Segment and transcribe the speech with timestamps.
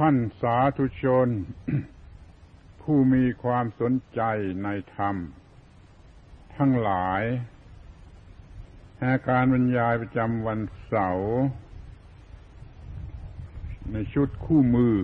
[0.00, 1.28] ท่านสาธุชน
[2.82, 4.20] ผู้มีความสนใจ
[4.64, 5.16] ในธรรม
[6.56, 7.22] ทั้งหลาย
[9.04, 11.34] อาการบรรยายประจำวันเสาร์
[13.92, 14.94] ในชุดคู่มือ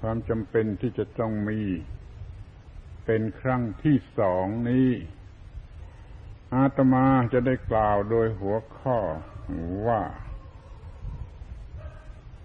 [0.00, 1.60] ความจำเป็นที่จะต้องมี
[3.04, 4.90] เป็นครั้งที่สองนี้
[6.54, 8.98] อาตมาจะได้กล่าวโดยหัวข้อ
[9.86, 10.02] ว่า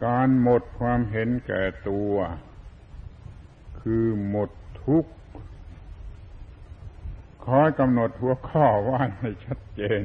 [0.03, 2.13] การหมดความเห็นแก่ตัว
[3.81, 4.49] คือหมด
[4.83, 5.11] ทุกข์
[7.45, 10.03] ขอกำหนดหัวข้อว่าให้ชัดเจน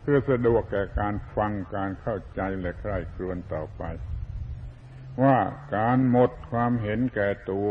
[0.00, 3.82] เพื่อสะดวกแก่การฟังการเข้าใจและใคร่ครวญต่อไป
[5.22, 5.38] ว่า
[5.76, 7.70] การหมดความเห็นแก่ตัว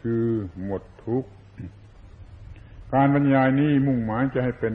[0.00, 0.26] คือ
[0.64, 1.30] หมดทุกข์
[2.94, 4.74] การบรรยายนี้มุ่งหมายจะให้เป็น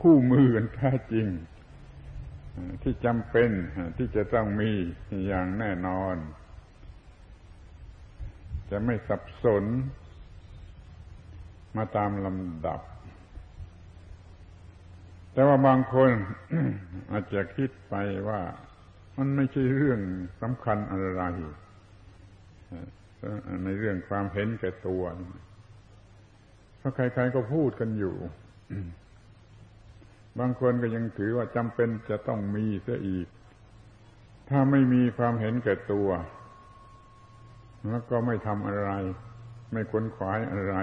[0.00, 1.26] คู่มือกันแท้จริง
[2.82, 3.50] ที่จำเป็น
[3.96, 4.70] ที่จะต้องมี
[5.28, 6.16] อย่างแน่นอน
[8.70, 9.64] จะไม่สับสน
[11.76, 12.80] มาตามลำดับ
[15.32, 16.10] แต่ว่าบางคน
[17.12, 17.94] อาจจะคิดไป
[18.28, 18.40] ว่า
[19.16, 20.00] มันไม่ใช่เรื่อง
[20.42, 21.22] สำคัญอะไร
[23.64, 25.02] ในเรื่องความเห็นแก่ตัว
[26.78, 28.16] เพราะใครๆก็พูดกันอยู่
[30.38, 33.26] บางคนก็ยังถือว่าจำเป็นจะต้องมีเสียอีก
[34.48, 36.08] ถ้าไม่มีความเห็นแก่ตัว
[37.88, 38.90] แล้วก็ไม่ทำอะไร
[39.72, 40.74] ไม่ค้นขวายอะไร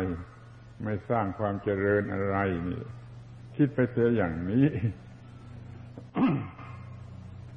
[0.84, 2.38] ไม่สร้างความเจริญอะไร
[2.68, 2.84] นี่
[3.56, 4.68] คิดไปเสียอย่างนี้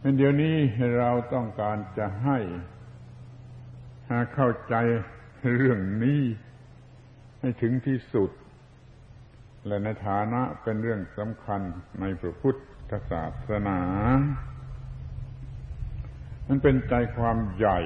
[0.01, 0.57] เป็นเดี๋ยวนี้
[0.99, 2.39] เราต้องการจะให้
[4.35, 4.75] เข้าใจ
[5.57, 6.23] เรื่องนี้
[7.41, 8.31] ให้ถึงที่สุด
[9.69, 11.61] และในฐานะเป็นเรื่องสำคัญ
[12.01, 12.55] ในพระพุท
[12.91, 13.81] ธศาสนา
[16.49, 17.81] มันเป็นใจความใหญ่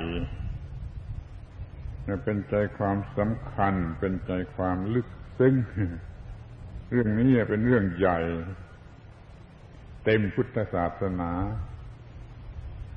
[2.25, 5.55] เป็นใจความสำคัญ เป็นใจความลึกซึ้ง
[6.91, 8.19] เรื่องนี้เป็นเรื่องใหญ่
[10.05, 11.33] เต็มพุทธศาสนา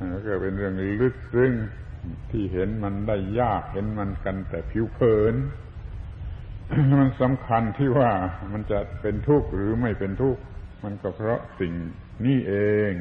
[0.10, 1.52] แล้วก็เป็นเรื่องลึกซึ้ง
[2.32, 5.36] ที่เห็นมันได้ยากเห็นมันกันแต่ผิวเผิน
[7.00, 8.12] มันสำคัญที่ว่า
[8.54, 10.42] มันจะเป็นทุกข์หรือไม่เป็นทุกข์
[10.84, 11.74] มันก็เพราะสิ่ง
[12.26, 12.54] นี้เอ
[12.92, 12.94] ง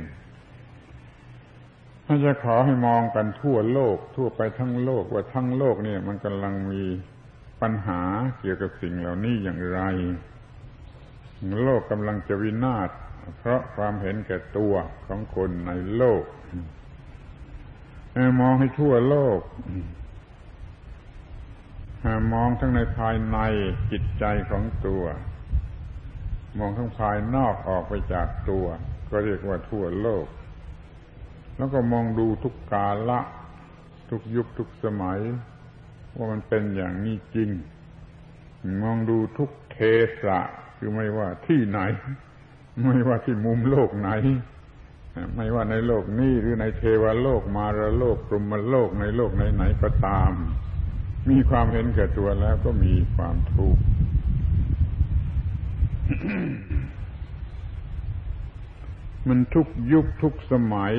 [2.07, 6.83] ถ้าจะขอให้มองกันทั่วโลก ทั่วไปทั้งโลกว่าทั้งโลกเนี่ย มันกำลังมี
[7.63, 8.03] ปัญหา
[8.41, 9.81] เกี่ยวกับสิ่งเหล่านี้อย่างไร
[11.65, 12.91] โลกกำลังจะวินาศ
[13.39, 14.75] เพราะความเห็นแก่ตัว
[15.07, 16.25] ของคนในโลก
[18.41, 19.41] มองให้ทั่วโลก
[22.32, 23.38] มองทั้งในภายใน
[23.92, 25.04] จิตใจของตัว
[26.59, 28.66] มองทั้งภายนอกออกไปจากตัว
[29.10, 30.26] ก็เรียกว่าทั่วโลก
[31.56, 33.20] แล้วก็มองดูทุกกาละ
[34.10, 35.20] ทุกยุคทุกสมัย
[36.16, 37.50] ว่ามันเป็นอย่างนี้จริง
[38.82, 39.78] มองดูทุกเท
[40.22, 40.41] สะ
[40.76, 41.81] คือไม่ว่าที่ไหน
[42.84, 44.10] ไม่ว่าที่มุมโลกไหน
[45.36, 50.32] ไม่ว่าในโลกนี้หรือในเทวโลกมารโลกปรุมโลกในโลกไหนๆก็ตาม
[51.31, 53.83] มีความเห็นแก่ตัวแล้วก็มีความทุกข์
[59.29, 60.95] มันทุกยุคทุกสมัย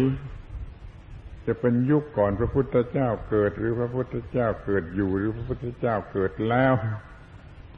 [1.45, 6.73] จะเป็นยุคก่อนพระพุทธเจ้าเกิด หรือพระพุทธเจ้าเกิดอยู่ หรือพระพุทธเจ้าเกิดแล้ว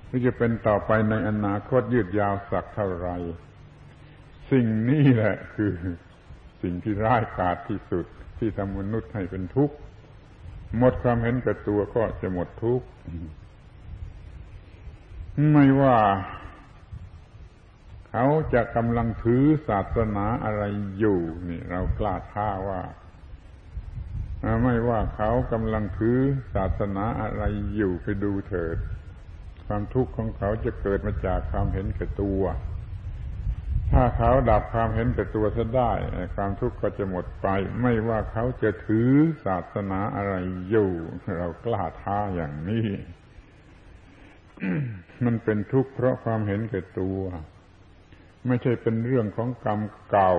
[0.06, 3.10] หรือจะเป็นต่อไปในอนาคตยืดยาวสักเท่าไร
[4.52, 5.72] สิ่งนี้แหละคือ
[6.62, 8.06] สิ่งที่ร้ายกาจที่สุด
[8.40, 9.76] ที่ทำมนุษย์ให้เป็นทุกข์
[10.78, 12.88] หมดความเห็นแก่ตัวก็จะหมดทุกข์
[15.52, 15.98] ไม่ว่า
[18.10, 20.64] เขาจะกำลังถือศาสนาอะไร
[21.00, 21.20] อยู่
[21.50, 22.82] นี่ เรากล้าท้าว่า
[24.64, 26.20] ไม่ว่าเขากำลังถือ
[26.56, 27.44] ศาสนาอะไร
[27.76, 28.78] อยู่ไปดูเถิด
[29.66, 32.42] ความทุกข์ของเขาจะเกิดมาจากความเห็นแก่ตัว
[33.92, 35.92] ถ้าเขาดับความเห็นแต่ตัวซะได้
[36.36, 37.48] ความทุกข์ก็จะหมดไป
[37.82, 39.12] ไม่ว่าเขาจะถือ
[39.46, 40.34] ศาสนาอะไร
[40.70, 40.92] อยู่
[41.40, 42.88] เรากล้าท้าอย่างนี้
[45.26, 47.20] มันเป็นทุกข์เพราะความเห็นแก่ตัว
[48.48, 49.80] ไม่ใช่เป็นเรื่องของกรรม
[50.12, 50.36] เก่า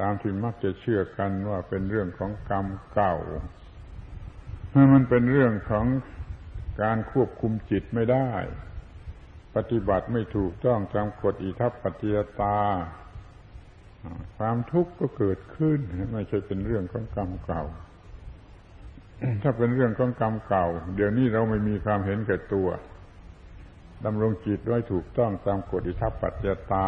[0.00, 3.16] ตามที่มักจะเชื่อกันว่าเป็นเรื่องของกรรมเก่า
[4.94, 5.86] มันเป็นเรื่องของ
[6.82, 8.30] การควบคุมจิตไม่ได้
[9.56, 12.58] ปฏิบัติไม่ถูกต้องตามกฎอิทัปปัจจยตา
[14.38, 15.78] ความทุกข์ก็เกิดขึ้น
[16.12, 17.62] ไม่ใช่เป็นเรื่องของกรรมเก่า
[19.42, 22.68] ถ้าเป็นเรื่องของกรรมเก่า เดี๋ยวนี้เราไม่มีความเห็นแก่ตัว
[24.04, 26.86] ดำรงจิตไว้ถูกต้องตามกฎอิทัปปัจจยตา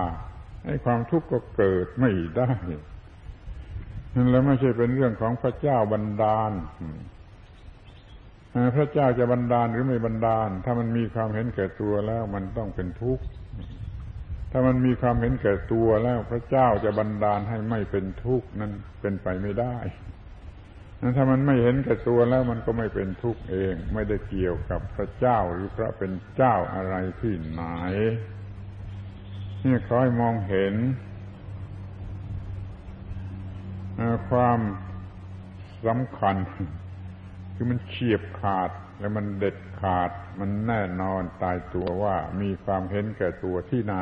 [0.65, 2.51] ให้ความทุกข์ก็เกิดไม่ได้
[4.31, 6.53] แล้วไม่ใช่เป็นเรื่องของพระเจ้าบันดาล
[8.77, 13.25] พระเจ้าจะบันดาลหรือไม่บันดาล ถ้ามันมีความเห็นแก่ตัวแล้วมันต้องเป็นทุกข์
[14.51, 19.77] ถ้ามันมีความเห็นแก่ตัวแล้วพระเจ้าจะบันดาลให้ไม่เป็นทุกข์นั้นเป็นไปไม่ได้
[21.17, 27.63] ถ้ามันไม่เห็นแก่ตัวแล้วมันก็ไม่เป็นทุกข์เอง ไม่ได้เกี่ยวกับพระเจ้าหรือพระเป็นเจ้าอะไรที่ไหน
[29.65, 30.75] นี่คอยมองเห็น
[34.31, 34.59] ความ
[35.87, 36.37] สำคัญ
[37.63, 38.71] คือมันเฉียบขาด
[39.01, 40.11] และมันเด็ดขาด
[40.41, 43.97] มันแน่นอนตายตัวว่ามีความเห็นแก่ตัวที่ไหน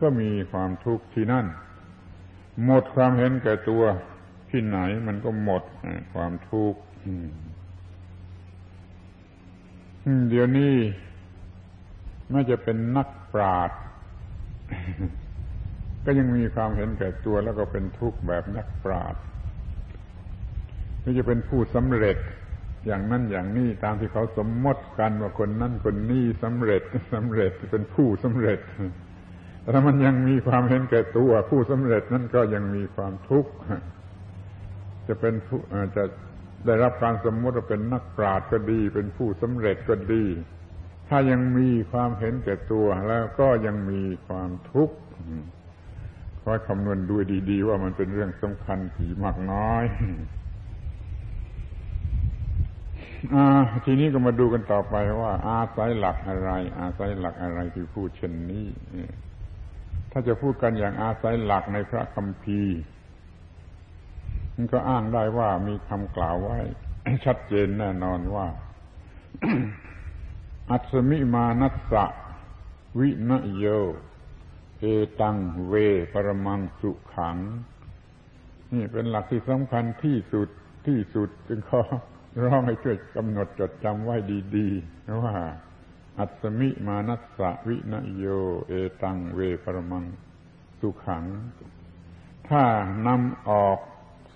[0.00, 1.46] ก็มีความทุกข์ที่นั่น
[2.64, 3.82] หมดความเห็นแก่ตัว
[4.50, 5.62] ที่ไหนมันก็หมด
[6.14, 6.80] ความทุกข์
[10.28, 10.74] เดี๋ยวนี้
[12.32, 13.80] น่าจะเป็นนักปราชญ์
[16.04, 19.22] ก็ยังมีความเห็นแก่ตัวแล้วก็เป็นทุกข์แบบนักปราชญ์
[21.04, 22.18] นี่จะเป็นผู้สำเร็จ
[22.86, 26.82] อย่างนั้นอย่างนี้ตามที่เขาสมมติกันว่าคนนั้นคนนี้สำเร็จ
[27.14, 28.58] สำเร็จเป็นผู้สำเร็จ
[29.60, 33.50] แต่ถ้ามันยังมีความเห็นแก่ตัวผู้สำเร็จนั้นก็ยังมีความทุกข์
[35.08, 35.60] จะเป็นผู้
[35.96, 36.04] จะ
[36.66, 40.24] ได้รับการสมมติว่าเป็นนักปราชญ์ก็ดี เป็นผู้สำเร็จก็ดี
[41.08, 44.96] ถ้ายังมีความเห็นแก่ตัวแล้วก็ยังมีความทุกข์
[46.42, 47.16] คอยคำนวณดู
[47.50, 49.84] ดี ๆ ว่ามันเป็นเรื่องสำคัญกี่มากน้อย
[53.84, 58.66] ทีนี้ก็มาดูกันต่อไปว่า อาศัยหลักอะไร อาศัยหลักอะไรที่พูดเช่นนี้
[60.10, 62.78] ถ้าจะพูดกันอย่างอาศัยหลักในพระคัมภีร์
[64.54, 66.58] มันก็อ้างได้ว่ามีคำกล่าวไว้
[67.24, 68.46] ชัดเจนแน่นอนว่า
[70.70, 72.04] อัศมิมานัสสะ
[72.98, 73.64] วินโย
[74.80, 74.84] เอ
[75.20, 75.36] ตัง
[75.68, 75.74] เว
[76.12, 77.36] ปรมังสุขัง
[78.72, 80.48] นี่เป็นหลักที่สำคัญที่สุด
[80.86, 81.82] ที่สุดจึงขอ
[82.42, 84.16] ร้องให้ช่วยกำหนดจดจำไว้
[84.56, 85.36] ดีๆว่า
[86.18, 88.24] อัศมิมานัสสะวินโย
[88.68, 88.72] เอ
[89.02, 90.04] ตังเวปรมัง
[90.80, 91.24] สุขัง
[92.48, 92.64] ถ้า
[93.06, 93.78] นำออก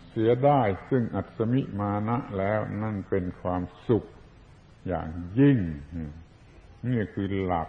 [0.09, 0.61] เสียได้
[0.91, 4.05] ซึ่งอัศมิมานะแล้วนั่นเป็นความสุข
[4.89, 5.09] อย่าง
[5.39, 5.59] ยิ่ง
[6.87, 7.69] นี่คือหลัก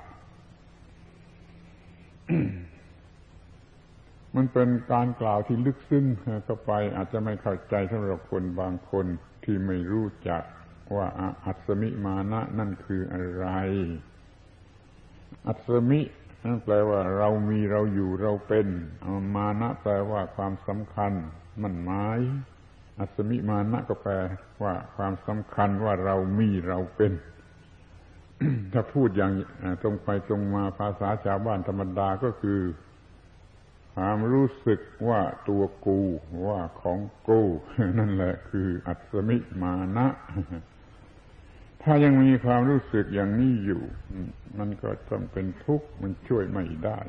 [4.36, 6.06] มันเป็นการกล่าวที่ลึกซึ้ง
[6.46, 9.08] เข้าไปอาจจะไม่เข้าใจสำหรับคนบางคน
[9.44, 10.44] ที่ไม่รู้จัก
[10.96, 11.08] ว่า
[11.46, 13.48] อัศมิมานะนั่นคืออะไร
[15.48, 16.02] อัศมิ
[16.44, 18.68] นั่นแปลว่าเรามีเราอยู่เราเป็น
[19.36, 21.12] มานะแปลว่าความสำคัญ
[21.62, 22.20] มันหมาย
[23.00, 24.14] อัศมิมานะก็แปล
[24.64, 27.14] ว่าความสำคัญว่าเรามีเราเป็น
[28.74, 29.32] ถ้าพูดอย่าง
[29.82, 32.60] ตรงไปตรงมาภาษาชาวบ้านธรรมดาก็คือ
[33.96, 36.00] ความรู้สึกว่าตัวกู
[36.48, 37.42] ว่าของกู
[38.00, 40.08] นั่นแหละคืออัศมิมานะ
[41.84, 43.84] ถ้ายังมีความรู้สึกอย่างนี้อยู่
[44.60, 47.00] มันก็ต้องเป็นทุกข์มันช่วยไม่ได้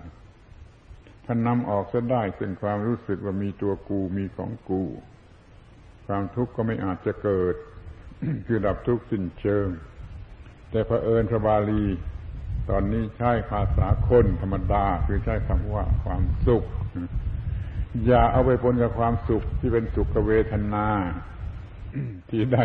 [1.24, 4.82] ถ้านำออกซะได้ซึ่งความรู้สึกว่ามีตัวกูมีของกู
[6.06, 7.54] ความทุกข์ก็ไม่อาจจะเกิด
[8.46, 9.68] คือดับทุกข์สิ้นเชิง
[10.70, 11.84] แต่พระเอิญพระบาลี
[12.70, 16.64] ตอนนี้ใช้ภาษาคนธรรมดา คือใช้คำว่าความสุข
[18.06, 20.86] อย่าเอาไปปนกับความสุขที่เป็นสุขเวทนา
[22.30, 22.64] ที่ได้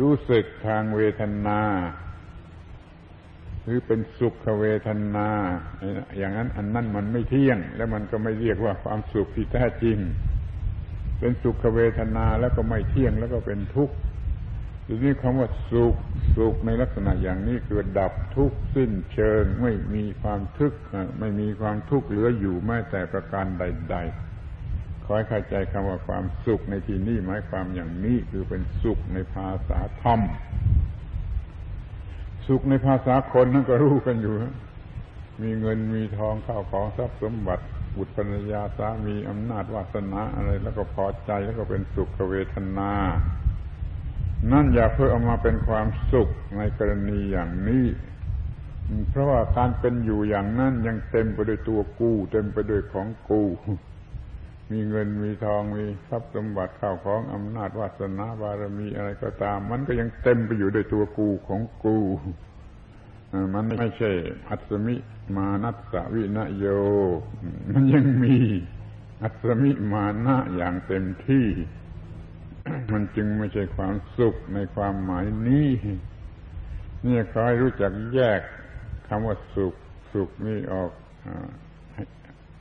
[0.00, 1.60] รู้สึกทางเวทนา
[3.64, 5.28] หรือเป็นสุขเวทนา
[6.18, 9.98] อย่างนั้นอันนั้นมันไม่เที่ยง และมันก็ไม่เรียกว่าความสุขที่แท้จริง
[11.20, 13.94] เป็นสุขเวทนาแล้วก็ไม่เที่ยงแล้วก็เป็นทุกข์
[14.94, 15.94] ทีนี้คำว่าสุข
[16.36, 20.78] สุขในลักษณะอย่างนี้คือดับทุกข์สิ้นเชิงไม่มีความทุกข์
[21.20, 23.96] ไม่มีความทุกข์เหลืออยู่แม้แต่ประการใด
[24.50, 30.20] ๆ ขอให้เข้าใจคำว่าความสุขในที่นี้หมายความอย่างนี้คือเป็นสุขในภาษาธรรม
[32.46, 34.34] สุขในภาษาคนนั่นก็รู้กันอยู่
[35.42, 37.64] มีเงินมีทองข้าวของทรัพย์สมบัติ
[37.96, 42.92] บุตรภรรยาสามีอำนาจวาสนาอะไรแล้วก็พอใจแล้วก็เป็นสุขเวทนา
[44.50, 47.86] นั่นอย่าเพื่อเอามาเป็นความสุขในกรณีอย่างนี้
[49.10, 53.42] เพราะว่าการเป็นอยู่อย่างนั้นยังเต็มไปด้วยตัวกู เต็มไปด้วยของกู
[54.70, 61.96] มีเงินมีทองมีทรัพย์สมบัติข้าวของอำนาจวาสนาบารมีอะไรก็ตาม มันก็ยังเต็มไปอยู่ด้วยตัวกูของกู
[63.54, 64.10] มันไม่ใช่
[64.48, 64.96] อัศมิ
[65.36, 66.66] มานัสสวินโย
[67.72, 68.36] มันยังมี
[69.22, 71.46] อัศมิมานะอย่างเต็มที่
[72.92, 75.68] มันจึงไม่ใช่ความสุขในความหมายนี้
[77.04, 78.40] นี่คอยรู้จักแยก
[79.08, 79.74] คำว่าสุข
[80.12, 80.90] สุขนี่ออก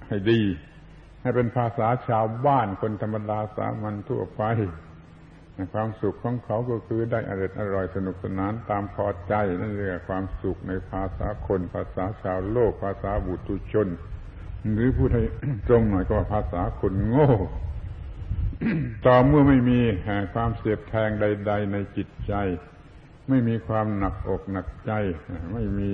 [0.07, 0.41] ให้ดี
[1.21, 4.43] ให้เป็นภาษาชาวบ้านคนธรรมดาสามัญทั่วไป
[5.73, 13.87] ความสุขของเขาก็คือได้อร่อยอร่อยสนุกสนานตามพอใจนั่นเรียกความสุขในภาษาคน ภาษาชาวโลก ภาษาบุตุชน
[14.73, 15.23] หรือพูดให้
[15.67, 17.29] ตรงหน่อยก็ว่าภาษาคนโง่
[19.05, 19.79] ต่อเมื่อไม่มี
[20.33, 22.33] ความเสียบแทงใด ๆ ในจิตใจ
[23.29, 24.91] ไม่มีความหนักอกหนักใจ
[25.53, 25.91] ไม่มี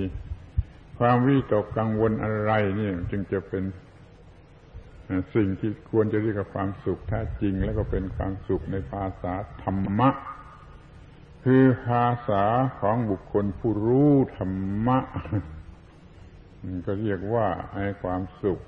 [0.98, 3.64] ความวิตกกังวลอะไรนี่จึงจะเป็น
[5.34, 10.10] สิ่งที่ควรจะเรียกว่าความสุขแท้จริง แล้วก็เป็นความสุขในภาษาธรรมะ
[11.44, 12.44] คือภาษา
[12.80, 14.98] ของบุคคลผู้รู้ธรรมะ
[16.86, 18.60] ก็เรียกว่าไอ้ความสุข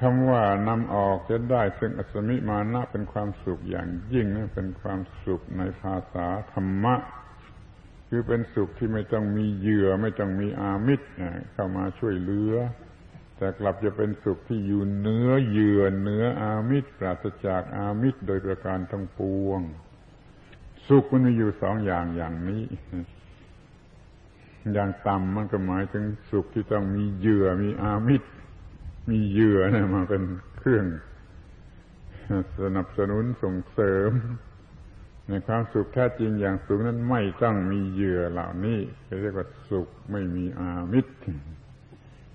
[0.00, 6.94] คำว่านำออกจะได้ซึ่งอสมิมานะเป็นความสุขอย่างยิ่งเป็นความสุขในภาษาธรรมะ
[8.08, 11.06] คือเป็นสุขที่ไม่ต้องมีเหยื่อไม่ต้องมีอามิตร
[11.52, 12.54] เข้ามาช่วยเหลือ
[13.36, 19.60] แต่กลับจะเป็นสุขที่อยู่เนื้อเยื่อเนื้ออามิตรปราศจากอามิตรโดยประการทั้งปวง
[20.88, 22.64] สุขมันมีอยู่สองอย่างอย่างนี้
[24.72, 28.28] อย่างต่ำมันก็หมายถึงสุขที่ต้องมีเหยื่อมีอามิตร
[29.08, 30.22] มีเหยื่อเนี่ยมาเป็น
[30.58, 30.86] เครื่อง
[32.60, 34.10] สนับสนุนส่งเสริม
[35.28, 38.78] ในความสุขแท้จริงอย่างสูงนั้นไม่ต้องมีเหยื่อเหล่านี้
[39.20, 41.14] เรียกว่าสุขไม่มีอามิตร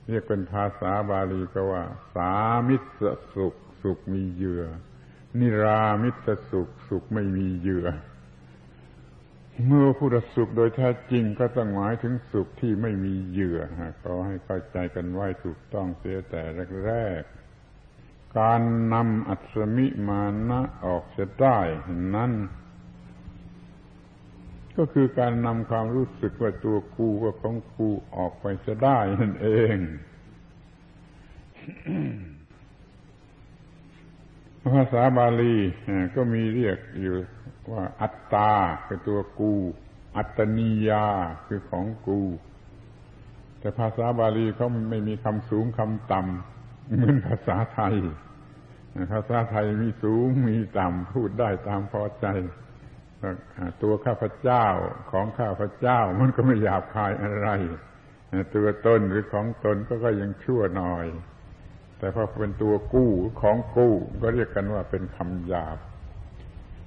[0.08, 1.84] เรียกเป็นภาษาบาลีก็ว่า
[2.16, 2.32] สา
[2.70, 2.90] มิตร
[3.36, 4.64] สุข สุขมีเหยื่อ
[5.40, 6.20] นิรามิตร
[6.52, 7.88] สุข สุขไม่มีเหยื่อ
[9.66, 13.60] เมื่อพูดสุขโดยแท้จริงก็ต้องหมายถึงสุขที่ไม่มีเหยื่อ
[14.04, 16.42] ขอให้เข้าใจกันไว้ถูกต้องเสียแต่
[16.88, 18.62] แรกๆการ
[18.94, 21.60] นำอัศมิมานะออกจะได้
[22.16, 22.32] นั้น
[24.78, 29.78] ก็คือการนำความรู้สึกว่าตัวกูว่าของกูออกไปจะได้นั่นเอง
[34.76, 35.56] ภาษาบาลี
[36.16, 37.18] ก็มีเรียกอยู่
[37.72, 38.52] ว่าอัตตา
[38.86, 39.54] คือตัวกู
[40.18, 41.08] อัตนิยา
[41.48, 42.22] คือของกู
[43.60, 47.96] แต่ภาษาบาลีเขาไม่มีคำสูงคำต่ำเหมือนภาษาไทย
[49.14, 52.28] ภาษาไทยมีสูงมีต่ำพูดได้ตามพอใจ
[53.82, 54.66] ตัวข้าพเจ้า
[55.12, 57.50] ของข้าพเจ้ามันก็ไม่หยาบคายอะไร
[58.56, 61.08] ตัวตนหรือของตนก็ก็ยังชั่วหน่อย
[61.98, 65.78] แต่พอเป็นตัวกู้ของกู้ก็เรียกกันว่าเป็นคำหยาบ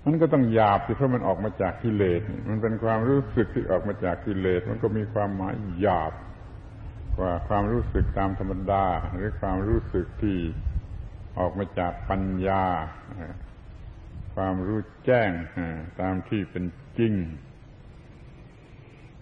[0.05, 6.13] มันก็ต้องหยาบสิเพราะมันออกมาจากกิเลส มันเป็นความรู้สึกที่ออกมาจากกิเลส มันก็มีความหมายหยาบ
[7.17, 10.39] กว่าความรู้สึกตามธรรมดา หรือความรู้สึกที่
[11.39, 12.65] ออกมาจากปัญญา
[14.35, 15.31] ความรู้แจ้ง
[16.01, 16.65] ตามที่เป็น
[16.99, 17.15] จริง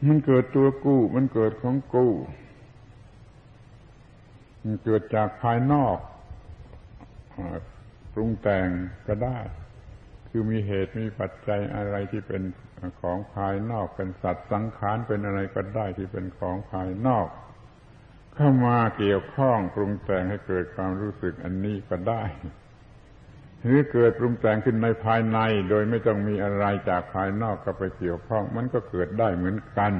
[0.08, 2.12] มันเกิดตัวกู้ มันเกิดของกู้
[4.62, 5.99] มันเกิดจากภายนอก
[8.12, 8.68] ปรุงแต่ง
[9.06, 9.38] ก็ได้
[10.30, 12.42] คือมีเหตุมีปัจจัยอะไรที่เป็น
[13.00, 17.28] ของภายนอก เป็นสัตว์สังขารเป็นอะไรก็ได้ที่เป็นของภายนอก
[18.35, 22.25] เข้ามาเกี่ยวข้องปรุงแต่งให้เกิดความรู้สึกอันนี้ก็ได้
[23.62, 25.38] หรือเกิดปรุงแต่งขึ้นในภายใน
[25.70, 29.92] โดยไม่ต้องมีอะไรจากภายนอกก็ไปเกี่ยวข้อง มันก็เกิดได้เหมือนกัน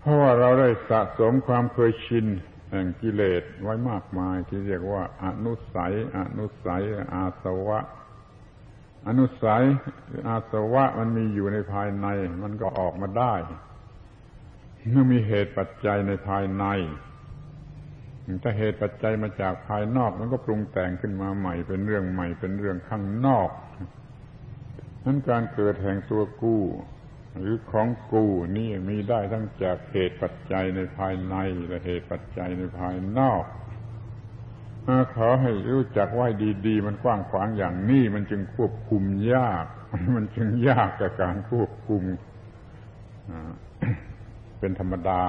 [0.00, 2.26] เพราะว่าเราได้สะสมความเคยชิน
[2.70, 6.82] แห่งกิเลสไว้มากมายที่เรียกว่าอนุสัย อนุสัย
[7.14, 7.80] อาสวะ
[9.06, 9.64] อนุสัย
[10.28, 12.06] อาสวะมันมีอยู่ในภายใน
[12.42, 13.34] มันก็ออกมาได้
[14.90, 16.64] เมื่อมีเหตุปัจจัยในภายใน
[18.42, 23.50] ถ้าเหตุปัจจัยมาจากภายนอก มันก็ปรุงแต่งขึ้นมาใหม่ เป็นเรื่องใหม่ เป็นเรื่องข้างนอก
[25.04, 26.62] นั้นการเกิดแห่งตัวกู้
[27.38, 31.34] หรือของกู้นี่มีได้ทั้งจากเหตุปัจจัยในภายใน
[31.68, 33.44] และเหตุปัจจัยในภายนอก
[35.14, 36.26] ขอให้รู้จักไว้
[36.66, 39.02] ดีๆ มันกว้างขวางอย่างนี้ มันจึงควบคุม
[39.34, 39.64] ยาก
[40.16, 42.02] มันจึงยากกับการควบคุม
[44.58, 45.24] เป็นธรรมดา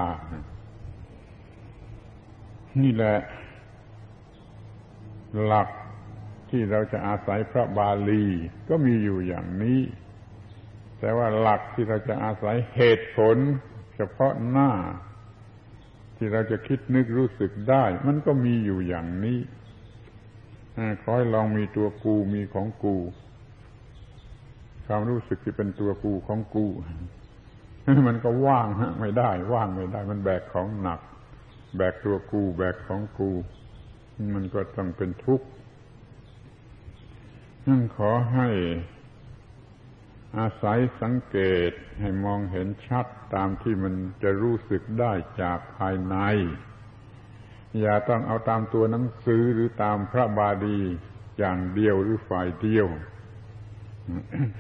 [2.81, 3.17] นี่แหละ
[5.45, 5.69] หลัก
[6.49, 8.25] ที่เราจะอาศัยพระบาลี
[8.69, 9.79] ก็มีอยู่อย่างนี้
[10.99, 13.37] แต่ว่าหลักที่เราจะอาศัยเหตุผล
[13.95, 14.71] เฉพาะหน้า
[16.23, 19.39] ที่เราจะคิดนึกรู้สึกได้ มันก็มีอยู่อย่างนี้
[21.01, 22.95] ขอให้ลองมีตัวกูมีของกู
[24.85, 26.65] ความรู้สึกที่เป็นตัวกูของกู
[28.07, 30.99] มันก็ว่างฮะไม่ได้ ว่างไม่ได้ มันแบกของหนัก
[31.77, 33.29] แบกตัวกูแบกของกู
[34.35, 35.47] มันก็ต้องเป็นทุกข์
[37.67, 38.47] นั่นขอให้
[40.37, 41.37] อาศัยสังเก
[41.69, 46.15] ตให้มองเห็นชัดตามที่มันจะรู้สึกได้จากภายใน
[47.79, 50.79] อย่าต้องเอาตามตัวหนังสือหรือตามพระบาลี
[51.37, 52.87] อย่างเดียวหรือฝ่ายเดียว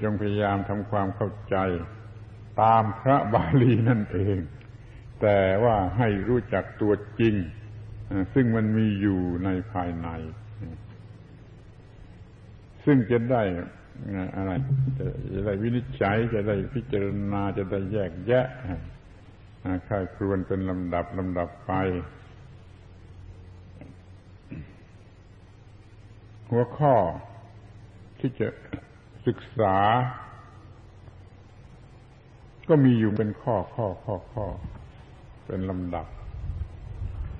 [0.01, 1.55] จงพยายามทำความเข้าใจ
[2.61, 4.37] ตามพระบาลีนั่นเอง
[5.21, 7.35] แต่ว่าให้รู้จักตัวจริง
[8.33, 10.07] ซึ่งมันมีอยู่ในภายใน
[12.85, 13.43] ซึ่งจะได้
[14.37, 14.51] อะไร
[15.33, 18.45] จะได้วินิจฉัยจะได้พิจารณาจะได้แยกแยะ
[19.87, 21.71] ค่ายครวนเป็นลำดับลำดับไป
[26.49, 26.95] หัวข้อ
[28.19, 28.47] ที่จะ
[29.27, 29.77] ศึกษา
[32.69, 34.45] ก็มีอยู่เป็นข้อข้อข้อข้อ
[35.45, 36.07] เป็นลำดับ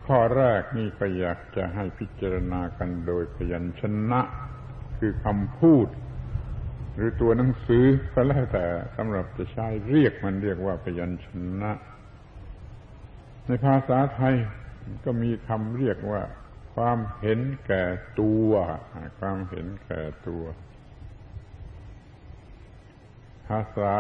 [0.06, 4.22] ข้อแรกนี่ก็อยากจะให้พิจารณากันโดยพยัญชนะ
[4.98, 5.88] คือคำพูด
[6.96, 11.26] หรือตัวหนังสือก็แล้วแต่สำหรับจะใช้เรียกมันเรียกว่าพยัญช
[11.62, 11.72] นะ
[13.46, 14.36] ในภาษาไทย
[15.06, 16.22] ก็มีคำเรียกว่า
[16.76, 17.84] ความเห็นแก่
[18.20, 18.52] ตัว
[19.20, 20.44] ความเห็นแก่ตัว
[23.48, 23.96] ภาษา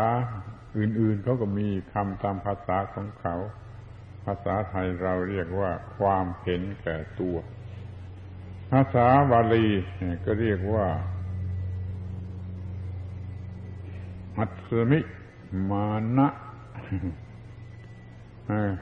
[0.77, 3.35] อื่นๆเขาก็มีคำตามภาษาของเขา
[4.25, 7.37] ภาษาไทยเราเรียกว่า ความเห็นแก่ตัว
[8.71, 9.67] ภาษาบาลี
[10.25, 10.87] ก็เรียกว่า
[14.37, 14.99] อัตสมิ
[15.69, 16.27] มานะ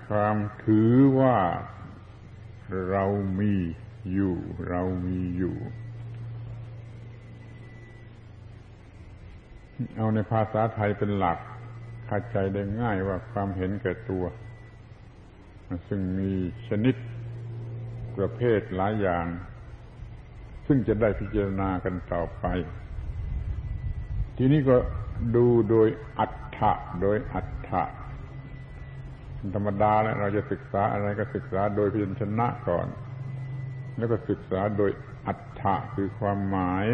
[0.08, 1.38] ความถือว่า
[2.90, 3.06] เรา
[3.40, 3.54] มี
[4.14, 4.36] อยู่
[4.70, 5.56] เรามีอยู่
[9.96, 11.40] เอาในภาษาไทยเป็นหลัก
[12.08, 14.24] เข้าใจได้ง่ายว่าความเห็นแก่ตัว
[15.88, 16.32] ซึ่งมี
[16.68, 16.96] ชนิด
[18.18, 19.26] ประเภทหลายอย่าง
[20.68, 22.46] ซึ่งจะได้พิจารณากันต่อไป
[24.38, 24.76] ทีนี้ก็
[25.36, 25.88] ดูโดย
[26.20, 26.72] อัฏฐะ
[27.02, 27.84] โดยอัฏฐะ
[29.56, 32.88] ธรรมดาแล้วเราจะศึกษาอะไรก็ศึกษาโดยพิจชนะก่อน
[33.98, 34.92] แล้วก็ศึกษาโดย
[35.28, 36.86] อัฏฐะคือความหมาย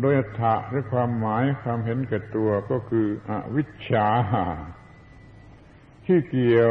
[0.00, 4.08] โดยอัฏฐะหรือความหมายความเห็นแก่ตัวก็คืออวิชชา
[6.06, 6.70] ที่เกี่ยว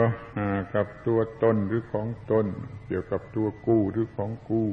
[0.76, 2.46] กับตัวตนหรือของตน
[2.88, 4.70] เกี่ยวกับตัวกู้หรือของกู้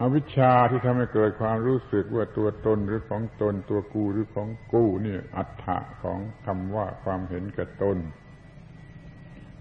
[0.00, 7.98] อวิชชาที่ทำให้เกิดความรู้สึกว่าตัวตนหรือของตน ตัวกูหรือของกูนี่อัฏฐะของคำว่าความเห็นแก่ตน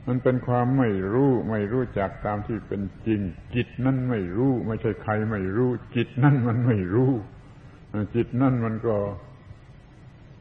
[0.08, 3.22] มันเป็นความไม่รู้ไม่รู้จักตามที่เป็นจริง
[3.56, 7.12] จิตนั่นไม่รู้ ไม่ใช่ใครไม่รู้ จิตนั่นมันไม่รู้
[8.16, 8.96] จิตนั่นมันก็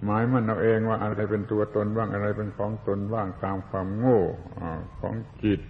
[0.04, 4.22] หมายมันเอาเองว่าอะไรเป็นตัวตนบ้างอะไรเป็นของตนบ้างตามความโง่
[5.00, 5.60] ของจิต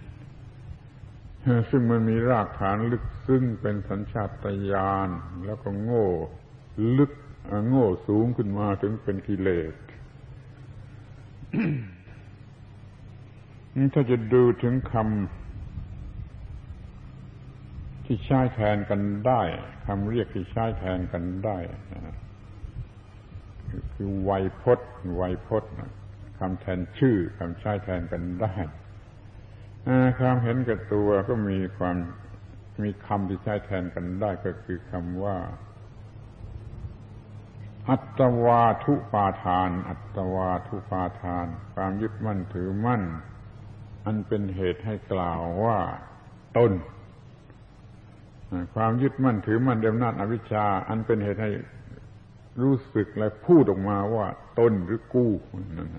[1.69, 5.09] ซึ่งมันมีรากฐานลึกซึ้งเป็นสัญชาตญาณ
[5.45, 6.07] แล้วก็โง่
[6.97, 7.11] ลึก
[7.67, 9.73] โง่สูงขึ้นมาถึงเป็นกิเลส
[13.93, 15.03] ถ้าจะดูถึงคำ
[18.05, 19.41] ที่ใช้แทนกันได้
[19.85, 21.57] คำเรียกที่ใช้แทนกันได้
[23.93, 25.71] คือไวยพจน์ไวยพจน์
[26.39, 28.53] คำแทนชื่อคำใช้แทนกันได้
[30.19, 31.97] ความเห็นกับตัวก็มีความ
[32.83, 35.37] มีคำที่ใช้แทนกันได้ก็คือคำว่า
[37.89, 43.03] อัตวาทุปาทาน อัตวาทุปาทาน ความยึดมั่นถือมั่น
[44.05, 45.79] อันเป็นเหตุให้กล่าวว่า
[46.57, 46.71] ตน
[48.75, 51.51] ความยึดมั่นถือมั่นเดิมนาจอวิชชา อันเป็นเหตุให้
[52.61, 54.27] รู้สึกและพูดออกมาว่า
[54.59, 55.31] ตนหรือกู้
[55.77, 55.89] นั่น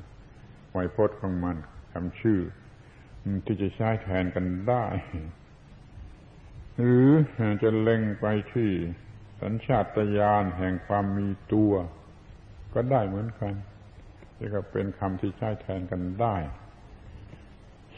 [0.71, 1.57] ไวยพจน์ของมัน
[1.93, 2.41] คำชื่อ
[3.45, 4.85] ที่จะใช้แทนกันได้
[6.79, 7.11] หรือ
[7.63, 8.71] จะเล็งไปที่
[9.43, 11.73] สัญชาตญาณแห่งความมีตัว
[12.75, 13.55] ก็ได้เหมือนกัน
[14.39, 16.37] นี่ก็เป็นคำที่ใช้แทนกันได้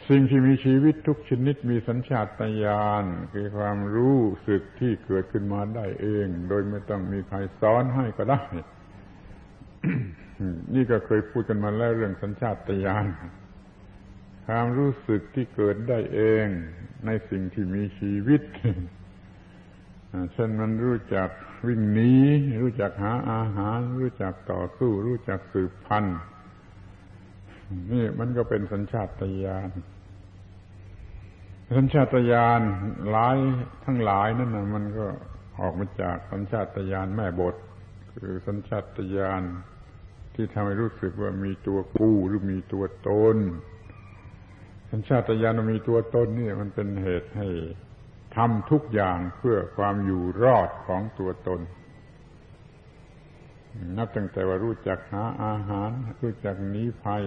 [0.09, 8.43] สิ่งที่มีชีวิตทุกชนิดมีสัญชาตญาณคือความรู้สึกที่เกิดขึ้นมาได้เอง โดยไม่ต้องมีใครสอนให้ก็ได้
[10.75, 13.07] นี่ก็เคยพูดกันมาแล้วเรื่องสัญชาตญาณ
[14.47, 16.47] ความรู้สึกที่เกิดได้เอง
[17.07, 18.43] ในสิ่งที่มีชีวิต
[20.33, 21.29] เช่นมันรู้จัก
[21.67, 22.13] วิ่งหนี
[22.63, 26.19] รู้จักหาอาหาร รู้จักต่อสู้ รู้จักสืบพันธุ์
[27.93, 29.71] นี่มันก็เป็นสัญชาตญาณ
[31.77, 32.61] สัญชาตญาณ
[33.11, 33.37] หลาย
[33.85, 35.07] ทั้งหลายนั่นนะมันก็
[35.61, 37.55] ออกมาจากสัญชาตญาณแม่บท
[38.13, 39.43] คือสัญชาตญาณ
[40.35, 43.37] ที่ทำให้รู้สึกว่ามีตัวกู้หรือมีตัวตน
[44.97, 47.49] สัญชาตญาณมีตัวตนนี่มันเป็นเหตุให้
[48.37, 51.61] ทำทุกอย่างเพื่อความอยู่รอดของตัวตน
[53.97, 55.91] นับตั้งแต่ว่ารู้จักหาอาหาร
[56.23, 57.25] รู้จักหนีภัย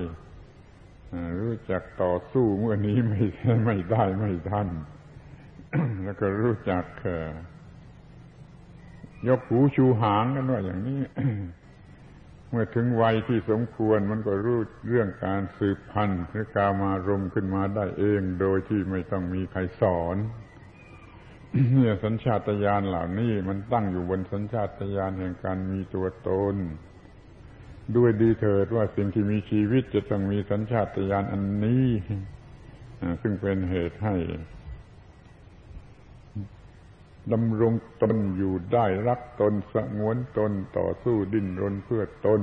[1.41, 3.21] รู้จักต่อสู้เมื่อนี้ไม่
[3.65, 4.67] ไม่ได้ไม่ทัน
[6.03, 6.83] แล้วก็รู้จัก
[9.27, 10.99] ยกหูชูหางกันว่าอย่างนี้
[12.49, 20.17] เมื่อถึงวัยที่สมควรมันก็รู้เรื่องการสืบพันธุ์หรือกามารมขึ้นมาได้เองโดยที่ไม่ต้องมีใครสอน
[21.73, 26.55] เนี่ยสัญชาตญาณเหล่านี้มันตั้งอยู่บนสัญชาตญาณแห่งการมีตัวตน
[27.97, 31.87] ด้วยดีเถิดว่าสิ่งที่มีชีวิตจะต้องมีสัญชาตญาณอันนี้
[33.21, 34.15] ซึ่งเป็นเหตุให้
[37.33, 42.41] ดำรงตนอยู่ได้รักตนสงวนตนต่อสู้ดิ้นรนเพื่อตน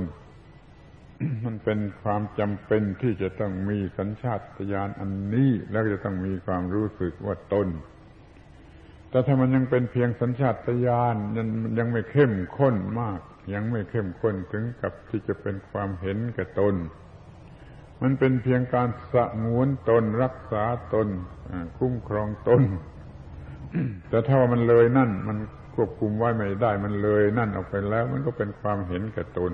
[1.45, 4.41] มันเป็นความจำเป็นที่จะต้องมีสัญชาต
[4.73, 7.67] ญาณอันนี้ แล้วจะต้องมีความรู้สึกว่าตน
[9.09, 10.55] แต่ถ้ามันยังเป็นเพียงสัญชาต
[10.87, 13.19] ญาณยังยังไม่เข้มข้นมาก
[13.53, 16.75] ยังไม่เข้มข้นถึงกับที่จะเป็นความเห็นแก่ตน
[18.01, 21.07] มันเป็นเพียงการสะงวนตนรักษาตน
[21.77, 22.61] คุ้มครองตน
[24.09, 25.37] แต่ถ้าว่ามันเลยนั่น มัน
[25.75, 29.51] ควบคุมไว้ไม่ได้ มันเลยนั่นออกไปแล้ว มันก็เป็นความเห็นแก่ตน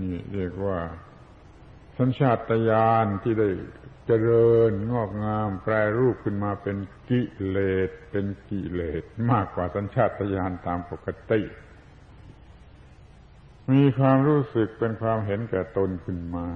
[0.00, 0.78] นี่เรียกว่า
[1.98, 3.48] สัญชาตญาณที่ได้
[4.06, 6.76] เจริญงอกงาม แปรรูปขึ้นมาเป็น
[7.08, 11.42] กิเลสเป็นกิเลสมากกว่าสัญชาตญาณตามปกติ
[13.72, 16.46] มีความรู้สึกเป็นความเห็นแก่ตนขึ้นมา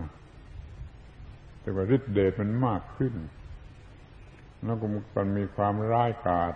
[1.61, 3.15] แต่ว่าฤทธิเดชมันมากขึ้น
[4.65, 6.55] แล้วก็มันมีความร้ายกาจ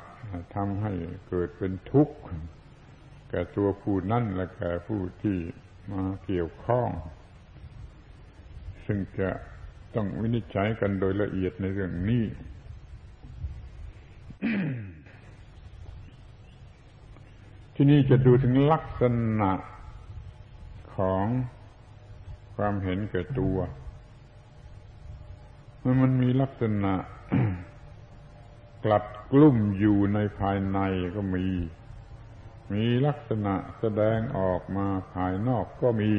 [0.54, 0.92] ทำให้
[1.28, 2.16] เกิดเป็นทุกข์
[3.28, 5.38] แก่ตัวผู้นั่นและแก่ผู้ที่
[5.90, 6.88] มาเกี่ยวข้อง
[8.86, 9.30] ซึ่งจะ
[9.94, 12.24] ต้องวินิจฉัยกันโดยละเอียดในเรื่องนี้
[17.74, 19.02] ที่นี่จะดูถึงลักษ
[19.40, 19.52] ณะ
[20.96, 21.26] ของ
[22.56, 23.56] ความเห็นแก่ตัว
[25.82, 26.94] มันมันมีลักษณะ
[28.85, 30.79] กลัดกลุ่มอยู่ในภายใน
[31.16, 31.47] ก็มี
[32.73, 36.12] มีลักษณะแสดงออกมาภายนอกก็มี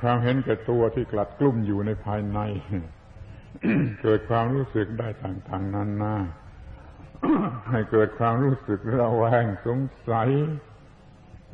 [0.00, 2.40] ความเห็นแก่ตัวที่กลัดกลุ่มอยู่ในภายใน
[4.02, 6.16] เกิดความรู้สึกได้ต่างๆนานา
[7.70, 9.78] ให้เกิดความรู้สึกระแวงสง
[10.10, 10.30] สัย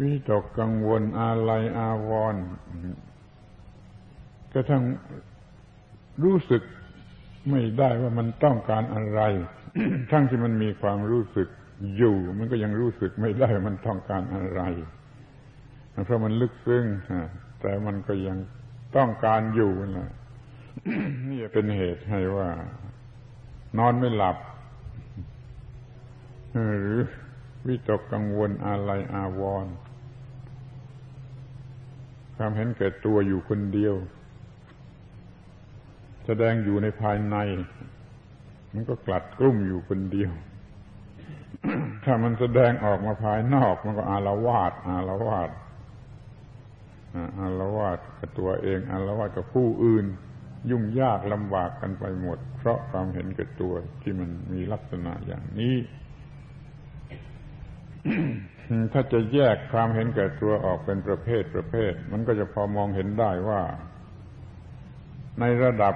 [0.00, 2.44] วิตกกังวลอาลัยอาวรณ์
[4.52, 4.82] กระทั่ง
[6.24, 6.62] รู้สึก
[7.50, 9.20] ไม่ได้ว่ามันต้องการอะไร
[10.10, 11.48] ทั้งที่มันมีความรู้สึก
[11.96, 14.62] อยู่ มันก็ยังรู้สึกไม่ได้มันต้องการอะไร
[16.04, 16.84] เพราะมันลึกซึ้ง
[17.60, 18.38] แต่มันก็ยัง
[18.96, 20.10] ต้องการอยู่นะ
[21.30, 22.48] นี่เป็นเหตุให้ว่า
[23.78, 24.36] นอนไม่หลับ
[26.80, 26.98] หรือ
[27.66, 29.74] วิตกกังวลอะไรอาวรณ์
[32.36, 33.94] ความเห็นแก่ตัวอยู่คนเดียว
[36.30, 37.36] แสดงอยู่ในภายใน
[38.72, 40.32] มันก็กลัดกลุ้มอยู่คนเดียว
[42.04, 45.50] ถ้ามันแสดงออกมาภายนอก มันก็อารวาสอารวาส
[47.38, 50.06] อารวาสกับตัวเองอารวาสกับผู้อื่น
[50.70, 55.76] ยุ่งยากลำบากกันไปหมด เพราะความเห็นกับตัวที่มันมีลักษณะอย่างนี้
[58.92, 63.62] ถ้าจะแยกความเห็นแก่ตัวออกเป็นประเภทประเภท มันก็จะพอมองเห็นได้ว่า
[65.40, 65.94] ในระดับ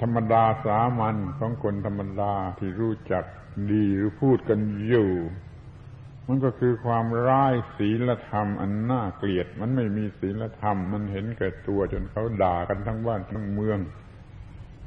[0.00, 3.24] ธรรมดาสามัญของคนธรรมดาที่รู้จัก
[3.72, 5.12] ดีหรือพูดกันอยู่
[6.26, 13.78] มันก็คือความร้ายศีลธรรมอันน่าเกลียด มันไม่มีศีลธรรม มันเห็นแก่ตัวจนเขาด่ากันทั้งบ้านทั้งเมือง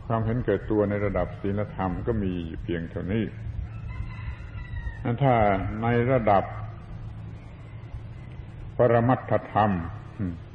[0.06, 3.26] ความเห็นแก่ตัวในระดับศีลธรรมก็มีเพียงเท่านี้
[5.22, 5.34] ถ้า
[5.82, 6.44] ในระดับ
[8.78, 9.72] ปรมัตถธรรม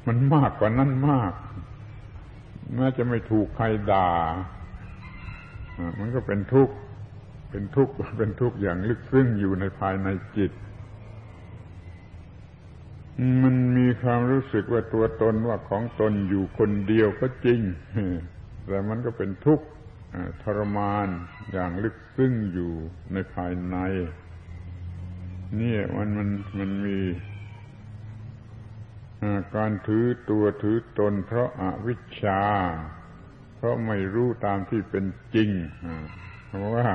[0.06, 1.32] มันมากกว่านั้นมาก
[2.74, 4.10] แม้จะไม่ถูกใครด่า
[5.98, 6.74] มันก็เป็นทุกข์
[7.50, 10.52] เป็นทุกข์ เป็นทุกข์อย่างลึกซึ้งอยู่ในภายในจิต
[13.44, 17.60] มันมีความรู้สึกว่าตัวตนว่าของตนอยู่คนเดียวก็จริง
[18.66, 19.66] แต่มันก็เป็นทุกข์
[20.42, 21.08] ทรมาน
[21.52, 22.72] อย่างลึกซึ้งอยู่
[23.12, 23.76] ในภายใน
[25.60, 26.98] นี่มันมันมันมี
[29.56, 32.42] การถือตัวถือตนเพราะอาวิชชา
[33.56, 35.50] เพราะไม่รู้ตามที่เป็นจริง
[36.48, 36.88] เพราะว่า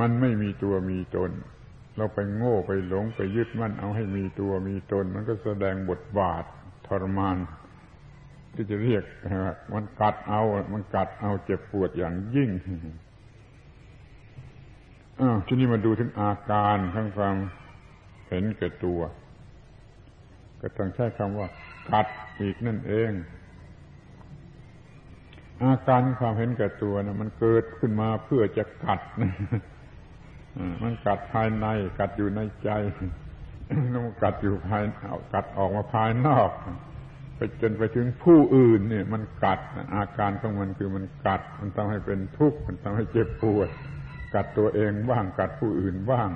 [0.00, 1.30] มันไม่มีตัวมีตน
[1.96, 6.44] เราไปโง่ไปหลงไปยึดมั่นเอาให้มีตัวมีตน มันก็แสดงบทบาท
[6.86, 7.36] ทรมาน
[8.54, 9.04] ที่จะเรียก
[9.74, 10.42] มันกัดเอา
[10.72, 12.50] มันกัดเอาเจ็บปวดอย่างยิ่ง
[15.20, 17.36] อ้าวทีนี้มาดูถึงอาการทั้งความ
[18.28, 19.00] เห็นแก่ตัว
[20.60, 21.48] ก็ต้องใช้คำว่า
[21.90, 22.06] กัด
[22.40, 23.12] อีกนั่นเอง
[25.62, 29.00] อาการความเห็นแก่ตัวนะมันเกิดขึ้นมาเพื่อจะกัด
[30.82, 31.66] มันกัดภายใน
[31.98, 32.70] กัดอยู่ในใจ
[33.90, 34.82] แล้วมันกัดอยู่ภาย
[35.32, 36.50] กัดออกมาภายนอก
[37.36, 39.60] ไปจนไปถึงผู้อื่นเนี่ย มันกัด
[39.96, 43.68] อาการของมันคือมันกัด มันทำให้เป็นทุกข์มันทำให้เจ็บปวด
[44.34, 46.28] กัดตัวเองบ้างกัดผู้อื่นบ้าง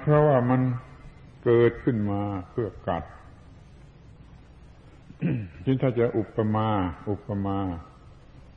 [0.00, 0.60] เพราะว่ามัน
[1.44, 3.04] เกิดขึ้นมาเพื่อกัด
[5.64, 6.68] ที่ถ้าจะอุปมา
[7.10, 7.58] อุปมา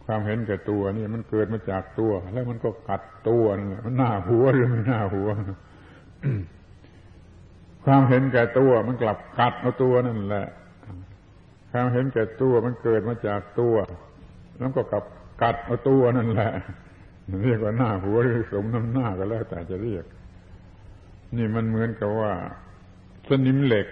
[0.05, 5.29] ความเห็นแก่ตัวนี่มันเกิดมาจากตัว แล้วมันก็กัดตัวนั่นแหละมันหน้าหัวหรือไม่หน้าหัว
[7.85, 10.47] ความเห็นแก่ตัวมันกลับกัดเอาตัวนั่นแหละ
[11.71, 13.75] ความเห็นแก่ตัวมันเกิดมาจากตัว
[14.57, 15.03] แล้วก็กลับ
[15.41, 16.51] กัดเอาตัวนั่นแหละ
[17.43, 20.05] เรียกว่าหน้าหัวหรือสมน้ำหน้าก็แล้วแต่จะเรียก
[21.37, 22.33] นี่มันเหมือนกับว่า
[23.29, 23.87] สนิมเหล็ก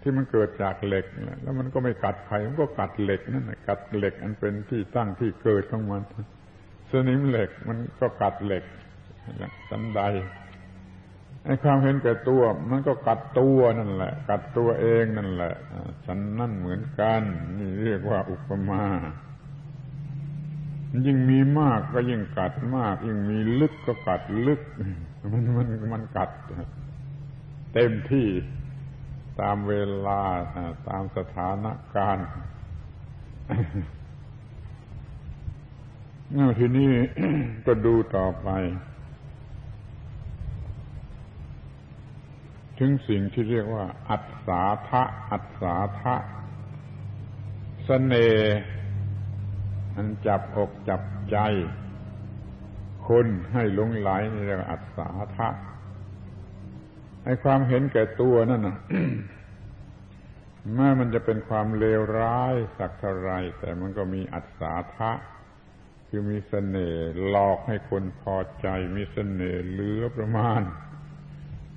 [0.00, 1.06] ที่มันเกิดจากเหล็ก
[1.42, 6.02] แล้วมันก็ไม่กัดใครมันก็กัดเหล็กนั่นแหละกัดเหล็กอันเป็นที่ตั้งที่เกิดของมัน
[6.90, 8.64] สนิมเหล็กมันก็กัดเหล็ก
[9.70, 10.00] สันใด
[11.44, 15.54] ไอ้ความเห็นแก่ตัว มันก็กัดตัวนั่นแหละ กัดตัวเองนั่นแหละ
[16.06, 17.22] ฉันนั่นเหมือนกัน
[17.58, 18.84] นี่เรียกว่าอุปมา
[21.06, 24.60] ยิ่งมีมากก็ยิ่งกัดมาก ยิ่งมีลึกก็กัดลึก
[25.32, 26.30] มันมันมันกัด
[27.74, 28.28] เต็มที่
[29.40, 29.74] ตามเว
[30.06, 30.22] ลา
[30.88, 32.28] ตามสถานการณ์
[36.58, 36.92] ทีนี้
[37.66, 38.48] ก็ดูต่อไป
[42.78, 46.20] ถึงสิ่งที่เรียกว่า อัศาทะอัศาทะส
[47.84, 48.56] เสน่ห์
[49.94, 51.36] อันจับอกจับใจ
[53.08, 55.48] คนให้ลงไหลนี่เรียกว่าอัศาทะ
[57.28, 58.76] ไอ้ความเห็นแก่ตัวนั่นน่ะ
[60.74, 65.12] แม้มันจะเป็นความเลวร้ายสักเท่าไรแต่มันก็มีอัศาทะ
[66.08, 70.62] คือมีเสน่ห์หลอกให้คนพอใจ มีเสน่ห์เหลือประมาณ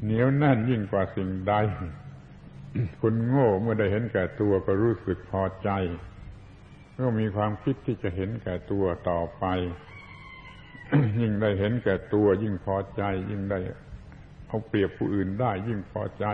[0.03, 1.53] เหนียวแน่นยิ่งกว่าสิ่งใด
[3.01, 5.69] คนโง่เมื่อได้เห็นแก่ตัวก็รู้สึกพอใจ
[6.99, 9.45] ก็มีความคิดที่จะเห็นแก่ตัวต่อไป
[11.21, 13.59] ยิ่งได้เห็นแก่ตัว ยิ่งพอใจ ยิ่งได้
[14.51, 16.25] เอาเปรียบผู้อื่นได้ยิ่งพอใจ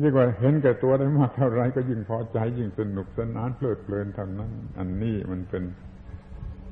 [0.00, 5.64] ยิ่งกว่าเห็นแก่ตัวได้มากเท่าไรก็ยิ่งพอใจ ยิ่งสนุกสนานเพลิดเพลินท่านั้น อันนี้มันเป็น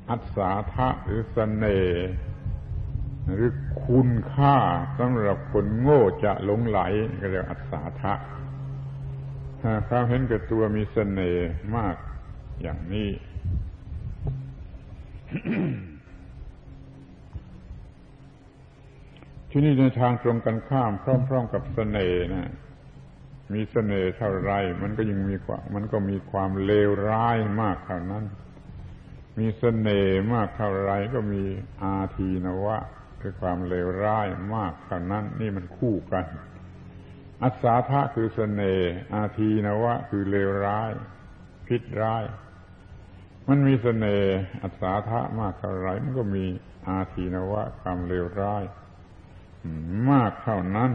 [0.09, 2.07] อัศาทะหรือสเสน่ห์
[3.33, 3.49] หรือ
[3.85, 4.55] คุณค่า
[4.99, 6.79] สำหรับคนโง่จะหลงไหล
[7.21, 8.13] ก็เรียกอัศาทะ
[9.87, 11.95] ความเห็นแก่ตัวมีสเสน่ห์มาก
[12.61, 13.09] อย่างนี้
[19.53, 22.51] ที่นี่ในทางตรงกันข้ามพร้อมๆกับสเสน่ห์นะ
[23.53, 28.25] มีสเสน่ห์เท่าไร มันก็ยังมีความมันก็มีความเลวร้ายมากเท่านั้น
[29.39, 31.43] มีสเสน่ห์มากเท่าไรก็มี
[31.83, 32.77] อาทีนวะ
[33.21, 36.25] คือความเลวร้ายมากเท่านั้น นี่มันคู่กัน
[37.43, 40.91] อัศาธะคือสเสน่ห์อาทีนวะ คือเลวร้าย
[41.67, 42.23] พิษร้าย
[43.49, 46.45] มันมีสเสน่ห์อัศาธะมากเท่าไรมันก็มี
[46.87, 48.63] อาทีนวะ ความเลวร้าย
[50.09, 50.91] มากเท่านั้น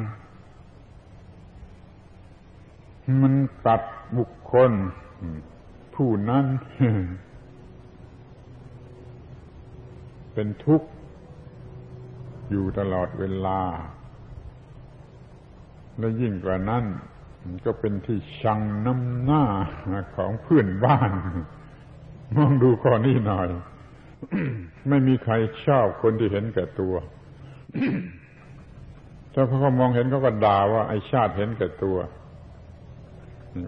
[3.21, 3.35] มัน
[3.67, 3.83] ตัด
[4.17, 4.73] บุคคล
[5.95, 6.45] ผู้นั้น
[10.33, 10.89] เป็นทุกข์
[12.51, 13.61] อยู่ตลอดเวลา
[15.99, 16.85] และยิ่งกว่านั้น
[17.65, 19.45] ก็เป็นที่ชังน้ำหน้า
[20.17, 21.11] ของเพื่อนบ้าน
[22.37, 23.49] มองดูข้อนี้หน่อย
[24.89, 25.35] ไม่มีใคร
[25.67, 26.95] ชอบคนที่เห็นแก่ตัว
[29.39, 31.97] ถ้าเขาก็มองเห็นเขาก็ด่าว่าไอ้ชาติเห็นแก่ตัว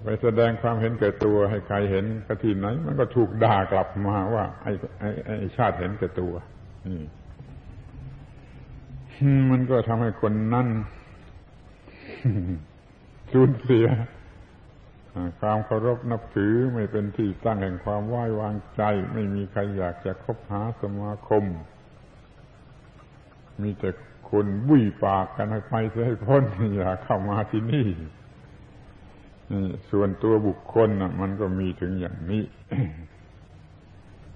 [0.03, 6.33] ไปแสดงความเห็นแก่ตัว ให้ใครเห็นกที่ไหน มันก็ถูกด่ากลับมาว่า ไอ้ไอ้ไอ้ชาติเห็นแก่ตัว
[6.87, 7.03] นี่
[9.51, 10.69] มันก็ทำให้คนนั่น
[13.33, 13.87] สูญเสีย
[15.41, 21.45] ความเคารพนับถือไม่เป็นที่ตั้งแห่งความไหว้วางใจ ไม่มีใครอยากจะคบหาสมาคม
[23.63, 23.91] มีแต่
[24.31, 26.43] คนบุ้ยปากกันให้ไปเสียพ้น
[26.77, 27.89] อย่าเข้ามาที่นี่
[29.91, 32.45] ส่วนตัวบุคคลนะมันก็มีถึงอย่างนี้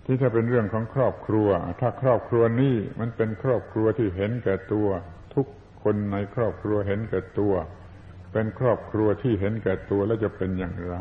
[0.04, 1.48] ที่ถ้าเป็นเรื่องของครอบครัว
[1.80, 4.88] ถ้าครอบครัวนี้มันเป็นครอบครัวที่เห็นแก่ตัว
[5.34, 5.46] ทุก
[5.82, 7.52] คนในครอบครัวเห็นแก่ตัว
[8.32, 10.96] เป็นครอบครัวที่เห็นแก่ตัวแล้วจะเป็นอย่างไร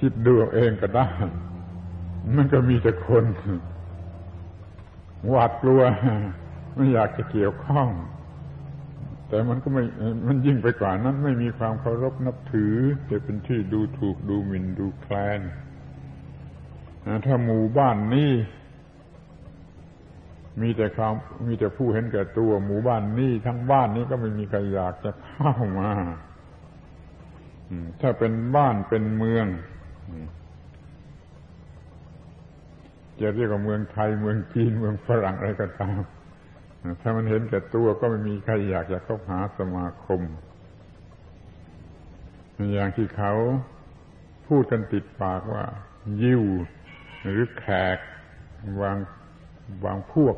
[0.00, 1.06] คิดดูเองก็ได้
[2.36, 3.24] มันก็มีแต่คน
[5.28, 5.80] หวาดกลัว
[6.74, 7.88] ไม่อยากจะเกี่ยวข้อง
[9.28, 9.84] แต่มันก็ไม่
[10.26, 12.74] มันยิ่งไปกว่านั้น ไม่มีความเคารพนับถือ
[13.10, 15.40] จะเป็นที่ดูถูกดูหมิ่นดูแคลน
[17.26, 18.32] ถ้าหมู่บ้านนี้
[20.60, 21.14] มีแต่ความ
[21.46, 25.90] มีแต่ผู้เห็นแก่ตัวหมู่บ้านนี้ทั้งบ้านนี้ก็ไม่มีใครอยากจะเข้ามา
[28.00, 29.46] ถ้าเป็นบ้านเป็นเมือง
[33.20, 36.00] จะเรียกว่าเมืองไทยเมืองจีนเมืองฝรั่งอะไรก็ตาม
[37.00, 40.20] ถ้ามันเห็นแก่ตัวก็ไม่มีใครอยากจะเข้าหาสมาคม
[42.74, 43.34] อย่างที่เขา
[44.48, 45.64] พูดกันติดปากว่า
[46.22, 46.44] ยิว
[47.22, 47.64] หรือแข
[47.96, 47.98] ก
[48.80, 48.98] วาง
[49.84, 50.36] วางพวก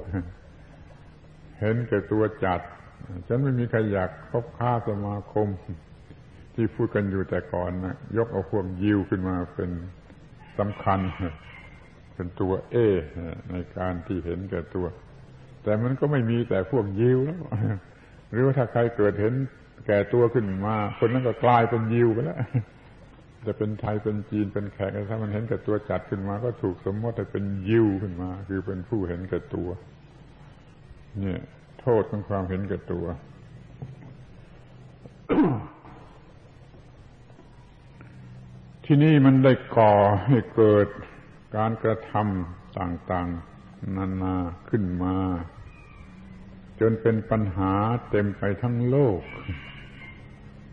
[1.60, 2.60] เห็นแก่ตัวจัด
[3.26, 5.48] ฉันไม่มีใครอยากคบค้าสมาคม
[6.54, 9.70] ที่พูดกันอยู่แต่ก่อนนะยกเอาพวกยิวขึ้นมาเป็น
[10.58, 11.00] สำคัญ
[12.14, 12.76] เป็นตัวเอ
[13.50, 14.86] ในการที่เห็นแก่ตัว
[15.66, 17.40] แต่มันก็ไม่มีแต่พวกยิวแล้ว
[18.30, 19.34] หรือว่าถ้าใครเกิดเห็น
[19.86, 22.38] แก่ตัวขึ้นมา คนนั้นก็กลายเป็นยิวไปแล้ว
[23.46, 29.68] จะเป็นไทยเป็นจีนเป็นแขกถ้ามันเห็นแก่ตัวจัดขึ้นมา ก็ถูกสมมติให้เป็นยิวขึ้นมา คือเป็นผู้เห็นแก่ตัว
[31.20, 31.40] เนี่ย
[31.80, 33.04] โทษของความเห็นแก่ตัว
[38.84, 39.94] ที่นี่มันได้ก่อ
[40.26, 40.88] ให้เกิด
[41.56, 43.28] การกระทำต่าง
[43.62, 44.34] ๆ นานา
[44.70, 45.14] ขึ้นมา
[46.80, 47.74] จนเป็นปัญหา
[48.10, 49.20] เต็มไปทั้งโลก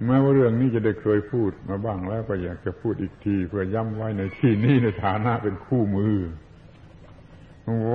[0.06, 6.16] แม้ว่าเรื่องนี้จะได้เคยพูดมาบ้างแล้วก็อยากจะพูดอีกที เพื่อย้ำไว้ในที่นี้ในฐานะเป็นคู่มือ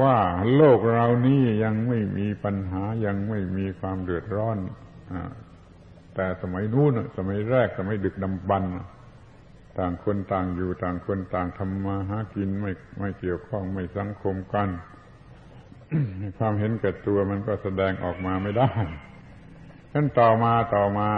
[0.03, 0.18] ว่า
[0.57, 4.59] โลกเรานี้ยังไม่มีปัญหายังไม่มีความเดือดร้อน
[5.12, 5.14] อ
[6.14, 8.64] แต่สมัยนู้นสมัยแรกสมัยดึกดำบรร
[9.79, 14.68] ต่างคนต่างอยู่ต่างคนต่างทำมาหากินไม่ไม่เกี่ยวข้องไม่สังคมกัน
[16.38, 18.70] ความเห็นแก่ตัวมันก็แสดงออกมาไม่ได้
[19.92, 21.09] ท่านต่อมาต่อมา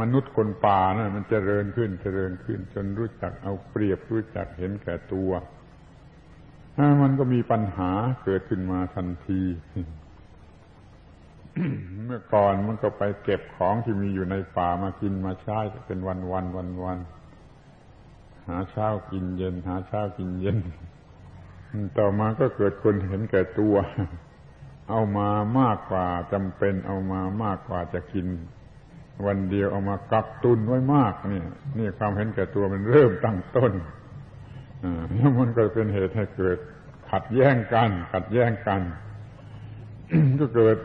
[0.00, 5.30] มนุษย์คนป่านะ่ะมันเจริญขึ้นเจริญขึ้น จนรู้จักเอาเปรียบรู้จักเห็นแก่ตัว
[7.02, 7.92] มันก็มีปัญหา
[8.24, 9.42] เกิดขึ้นมาทันที
[12.04, 16.98] เมื่อก่อนมันก็ไปเก็บของที่มีอยู่ในป่ามากินมาใช้เป็นวันวันวันวัน
[18.48, 20.58] หาเช้ากินเย็น หาเช้ากินเย็น
[21.98, 23.74] ต่อมาก็เกิดคนเห็นแก่ตัว
[24.90, 25.28] เอามา
[25.60, 28.26] มากกว่าจำเป็น เอามามากกว่าจะกิน
[29.26, 31.42] วันเดียวเอามากักตุนไว้มากนี่
[31.78, 33.72] นี่ความเห็นแก่ตัวมันเริ่มตั้งต้น
[35.14, 36.58] แล้วมันก็เป็นเหตุให้เกิด
[37.10, 38.80] ขัดแย้งกัน ขัดแย้งกัน
[40.40, 40.76] ก็เกิด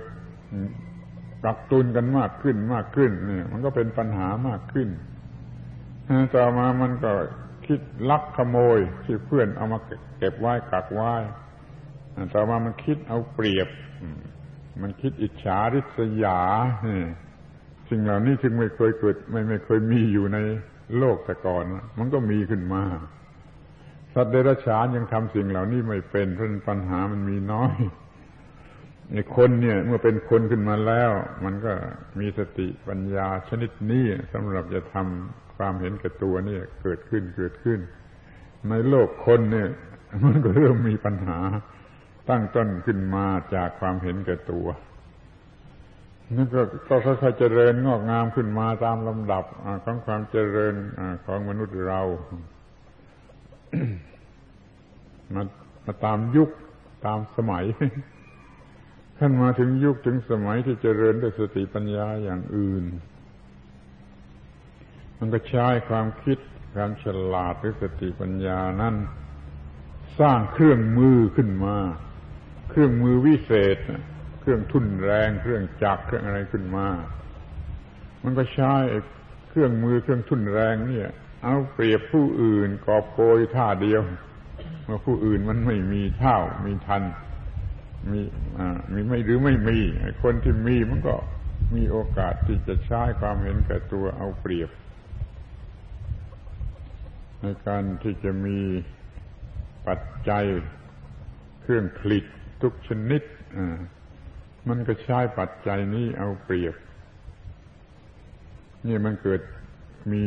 [1.46, 4.90] กักตุนกันมากขึ้นมากขึ้นนี่มันก็เป็นปัญหามากขึ้น
[6.36, 7.14] ต่อมามันก็
[7.68, 9.80] คิดลักขโมยที่เพื่อนเอามา
[10.18, 11.14] เก็บไว้กักไว้
[12.34, 13.70] ต่อมามันคิดเอาเปรียบ
[14.82, 16.40] มันคิดอิจฉาริษยา
[17.90, 20.38] สิ่งเหล่านี้จึงไม่เคยเกิด ไม่ไม่เคยมีอยู่ใน
[20.98, 21.64] โลกแต่ก่อน
[22.00, 22.84] มันก็มีขึ้นมา
[24.14, 27.76] สัตว์เดรัจฉานยังทำสิ่งเหล่านี้ไม่เป็นเพราะปัญหามันมีน้อย
[29.14, 31.12] ในคนเนี่ยเมื่อเป็นคนขึ้นมาแล้ว
[31.46, 31.74] มันก็
[32.20, 37.80] มีสติปัญญาชนิดนี้สำหรับจะทำ ความเห็นแก่ตัวนี่เกิดขึ้นเกิดขึ้น
[38.70, 39.70] ในโลกคนเนี่ย
[40.26, 41.40] มันก็เริ่มมีปัญหา
[42.30, 44.68] ตั้งต้นขึ้นมาจากความเห็นแก่ตัว
[46.36, 49.44] นั่นก็ก็ค่อยๆเจริญงอกงามขึ้นมาตามลำดับ
[49.84, 50.76] ของความเจริญ
[51.26, 52.02] ของมนุษย์เรา
[55.34, 55.44] มา
[55.86, 56.50] มาตามยุค
[57.06, 57.66] ตามสมัย
[59.20, 62.84] ขั้นมาถึงยุคถึงสมัยที่เจริญด้วยสติปัญญาอย่างอื่น
[65.20, 66.38] มันก็ใช้ความคิด
[66.76, 68.96] ความฉลาดหรือสติปัญญานั้น
[70.20, 71.78] สร้างเครื่องมือขึ้นมา
[72.70, 73.78] เครื่องมือวิเศษ
[74.42, 76.88] เครื่องทุ่นแรง เครื่องจักรเครื่องอะไรขึ้นมา
[78.24, 78.74] มันก็ใช้
[79.50, 81.10] เครื่องมือเครื่องทุ่นแรงเนี่ย
[81.44, 84.02] เอาเปรียบผู้อื่นกอบโกยท่าเดียว
[84.84, 87.04] เมื่อผู้อื่นมันไม่มีเท่ามีทัน
[88.12, 88.22] มี
[88.60, 89.78] อ่ามีไม่หรือไม่มี
[90.24, 91.16] คนที่มีมันก็
[91.76, 94.70] มีโอกาสที่จะใช้ความเห็นแก่ตัวเอาเปรียบ
[97.46, 98.60] ในการที่จะมี
[99.88, 100.46] ปัจจัย
[101.62, 102.26] เครื่องผลิต
[102.62, 103.22] ทุกชนิด
[104.70, 106.76] มันก็ใช้ปัจจัยนี้เอาเปรียบ
[108.88, 109.42] นี่มันเกิด
[110.14, 110.26] มี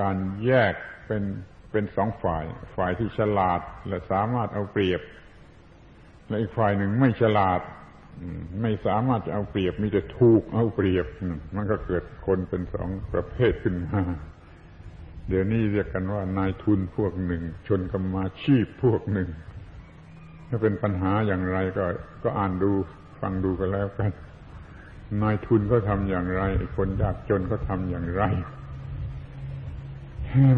[0.00, 0.16] การ
[0.46, 0.74] แยก
[1.06, 1.22] เป็น
[1.70, 2.44] เป็นสองฝ่าย
[2.76, 5.00] ฝ่ายที่ฉลาดและสามารถเอาเปรียบ
[6.28, 7.60] และอีกฝ่ายหนึ่งไม่ฉลาด
[8.62, 11.06] ไม่สามารถจะเอาเปรียบ มีแต่ถูกเอาเปรียบ
[11.56, 14.00] มันก็เกิดคนเป็นสองประเภทขึ้นมา
[15.30, 19.28] เดี๋ยวนี้เรียกกันว่านายทุนพวกหนึ่ง ชนกรรมาชีพพวกหนึ่ง
[20.48, 21.84] ถ้าเป็นปัญหาอย่างไรก็
[22.22, 22.72] ก็อ่านดู
[23.20, 24.10] ฟังดูกันแล้วกัน
[25.22, 26.42] นายทุนก็ทำอย่างไร
[26.76, 28.22] คนยากจนก็ทำอย่างไร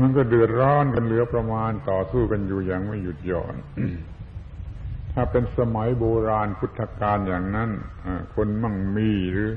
[0.02, 3.54] มันก็เดือดร้อนกันเหลือประมาณต่อสู้กันอยู่อย่างไม่หยุดหย่อน
[5.12, 7.70] ถ้าเป็นสมัยโบราณพุทธกาลอย่างนั้น
[8.34, 9.50] คนมั่งมีหรือ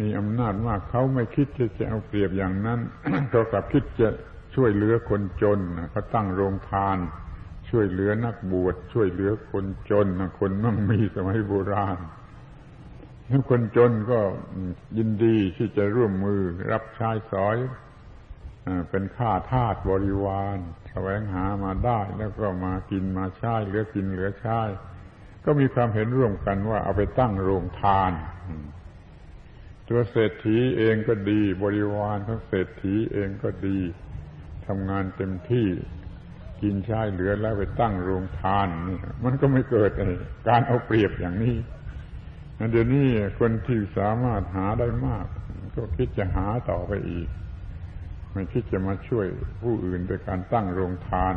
[0.00, 2.80] มีอำนาจมากเขาไม่คิดจะจะเอาเปรียบอย่างนั้น
[3.30, 4.08] เขากลับคิดจะ
[4.54, 5.58] ช่วยเหลือคนจน
[5.90, 6.98] เขาตั้งโรงทาน
[7.70, 10.06] ช่วยเหลือนักบวชช่วยเหลือคนจน
[10.40, 11.98] คนมั่งมีสมัยโบราณ
[13.26, 14.20] แล้วคนจนก็
[14.98, 16.40] ยินดีที่จะร่วมมือ
[16.72, 17.56] รับใช้สอย
[18.90, 20.58] เป็นข้าทาสบริวาร
[20.90, 24.60] แสวงหามาได้แล้วก็มากินมาใช้เหลือกินเหลือใช้
[25.44, 28.12] ก็มีความเห็นร่วมกันว่าเอาไปตั้งโรงทาน
[29.88, 33.78] ตัวเศรษฐีเองก็ดี บริวารของเศรษฐีเองก็ดี
[34.66, 35.68] ทำงานเต็มที่
[36.62, 39.90] กินใช้เหลือแล้วไปตั้งโรงทานนี่มันก็ไม่เกิด
[40.48, 41.56] การเอาเปรียบอย่างนี้
[42.70, 43.06] เดี๋ยวนี้
[43.38, 45.26] คนที่สามารถหาได้มาก
[45.76, 47.28] ก็คิดจะหาต่อไปอีก
[48.32, 49.26] ไม่คิดจะมาช่วย
[49.62, 51.34] ผู้อื่นโดยการตั้งโรงทาน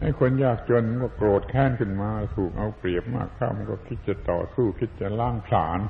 [0.00, 5.80] ให้คนยากจนก็โกรธแค้นขึ้นมา ถูกเอาเปรียบมากข้ามันก็คิดจะต่อสู้คิดจะล่างผลาญ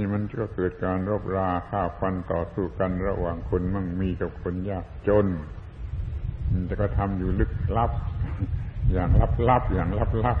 [0.00, 5.26] นี่มันก็เกิดการรบราฆ่าฟันต่อสู้กันระหว่างคนมั่งมีกับคนยากจน
[6.52, 7.90] มันจะก็ทำอยู่ลึกลับ
[8.92, 9.10] อย่าง
[9.50, 9.88] ลับๆอย่าง
[10.26, 10.38] ลับ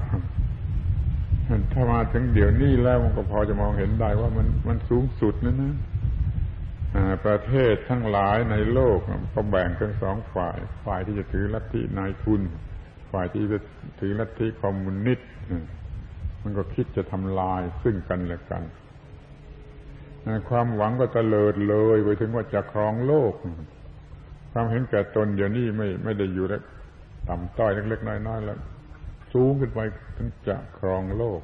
[0.86, 5.74] ๆถ้ามาถึงเดี๋ยวนี้แล้วมันก็พอจะมองเห็นได้ว่ามันมันสูงสุดนะนะ
[7.26, 8.98] ประเทศทั้งหลายในโลก
[9.34, 12.40] ก็แบ่งเป็นสองฝ่าย ฝ่ายที่จะถือลัทธินายทุน
[13.12, 13.58] ฝ่ายที่จะ
[14.00, 15.28] ถือลัทธิคอมมิวนิสต์
[16.42, 18.62] มันก็คิดจะทำลายซึ่งกันและกัน
[20.48, 23.32] ความหวังก็เตลิดเลยไปถึงว่าจะครองโลก
[24.52, 26.62] ความเห็นแก่ตนเดี๋ยวนี้ไม่ไม่ได้อยู่แล้ว
[27.28, 28.58] ต่ำต้อยเล็กๆน้อยๆแล้ว
[29.32, 29.80] สูงขึ้นไป
[30.16, 31.40] ถึงจะครองโลก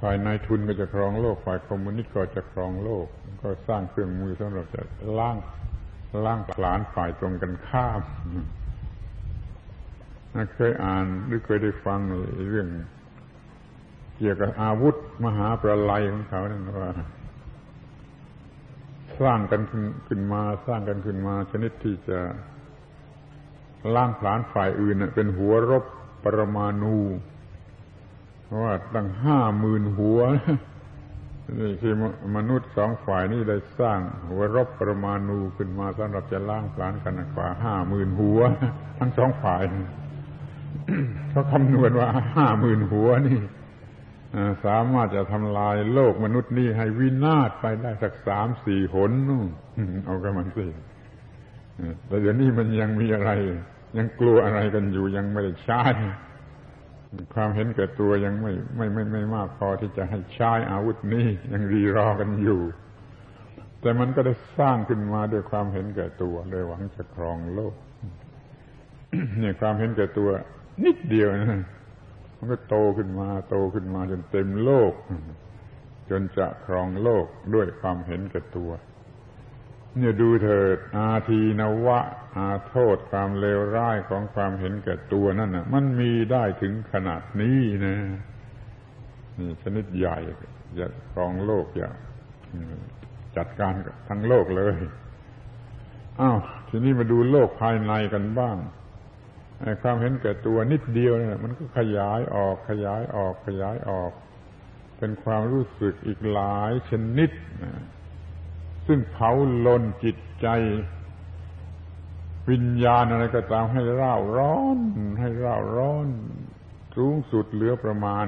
[0.00, 3.06] ฝ่ายนายทุนก็จะครองโลก ฝ่ายคอมมิวนิสต์ก็จะครองโลก
[3.42, 4.82] ก็สร้างเครื่องมือสำหรับจะ
[5.18, 5.36] ล่าง
[6.24, 8.00] ล่างผลานฝ่ายตรงกันข้าม
[10.54, 12.00] เคยอ่านหรือเคยได้ฟัง
[12.50, 12.68] เรื่อง
[14.22, 16.90] เกี่ยวกับอาวุธมหาประลัยของเขาเนี่ยว่า
[19.20, 19.62] สร้างกัน
[20.08, 22.18] ขึ้นมา สร้างกันขึ้นมา ชนิดที่จะ
[23.94, 25.84] ล่างผลานฝ่ายอื่นเป็นหัวรบ
[26.24, 26.96] ปรมาณู
[28.44, 30.20] เพราะว่าตั้งห้าหมื่นหัว
[31.60, 31.94] นี่คือ
[32.36, 38.40] มนุษย์สองฝ่ายนี่ได้สร้างหัวรบปรมาณูขึ้นมาสำหรับจะล้างผลาญกันกว่าห้าหมื่นหัว
[38.98, 39.62] ทั้งสองฝ่าย
[41.30, 43.38] เขาคำนวณว่าห้าหมื่นหัวนี่
[44.64, 49.48] สามารถจะทำลายโลกมนุษย์นี่ให้วินาศไปได้สักสามสี่หนนู่น
[50.04, 50.66] เอากันมันสิ
[52.06, 53.30] แต่เดี๋ยวนี้มันยังมีอะไร
[53.98, 55.82] ยังกลัวอะไรกันอยู่ยังไม่ได้ใช้
[57.34, 62.60] ความเห็นแก่ตัวยังไม่ไม่ไม่ไม่มากพอที่จะให้ใช้อาวุธนี้ยังรีรอกันอยู่
[63.80, 67.74] แต่มันก็ได้สร้างขึ้นมาด้วยความเห็นแก่ตัวเลยหวังจะครองโลก
[69.38, 70.28] เนี่ยความเห็นแก่ตัว
[70.84, 71.62] นิดเดียวนะ
[72.42, 74.92] มันก็โตขึ้นมา โตขึ้นมาจนเต็มโลก
[76.10, 78.70] จนจะครองโลกด้วยความเห็นแก่ตัว
[79.96, 82.00] เนี่ยดูเถิด อาทีนวะ
[82.36, 87.96] อาโทษความเลวร้ายของความเห็นแก่ตัวนั่นน่ะ มันมีได้ถึงขนาดนี้นะ
[89.38, 90.16] นี่ชนิดใหญ่
[90.78, 91.90] จะครองโลกอย่า
[93.36, 93.72] จัดการ
[94.08, 94.76] ทั้งโลกเลย
[96.20, 96.38] อ้าว
[96.68, 98.56] ทีนี้มาดูโลกภายในกันบ้าง
[99.82, 104.12] ความเห็นแก่ตัวนิดเดียวเนี่ยมันก็ขยายออกขยายออกขยายออก
[104.98, 107.30] เป็นความรู้สึกอีกหลายชนิด
[107.62, 107.72] นะ
[108.86, 109.30] ซึ่งเผา
[109.66, 110.48] ลนจิตใจ
[112.50, 114.78] วิญญาณอะไรก็ตามให้ร่าร้อน
[115.20, 116.06] ให้ร่าร้อน
[116.96, 118.26] สูงสุดเหลือประมาณ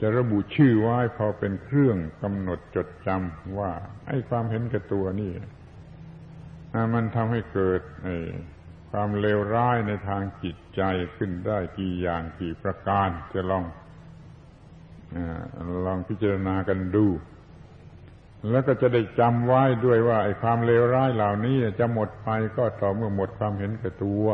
[0.00, 3.70] จะระบุชื่อไว้พอเป็นเครื่องกำหนดจดจำว่า
[4.08, 5.32] ไอ้ความเห็นแก่ตัวนี่
[6.94, 7.80] มันทำให้เกิด
[8.90, 10.82] ความเลวร้ายในทางจิตใจ
[11.16, 13.64] ขึ้นได้กี่อย่างกี่ประการ จะลอง
[15.84, 17.06] ลองพิจารณากันดู
[18.50, 24.26] แล้วก็จะได้จำไว้ด้วยว่าไอ้ความเลวร้ายเหล่านี้จะหมดไปก็ต่อเมื่อหมดความเห็นแก่ตัว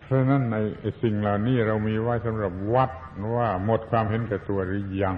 [0.00, 2.90] เพราะนั้นในไอ้สิ่งเหล่านี้เรามีไว้สำหรับวัด
[3.36, 5.16] ว่าหมดความเห็นแก่ตัวหรือยัง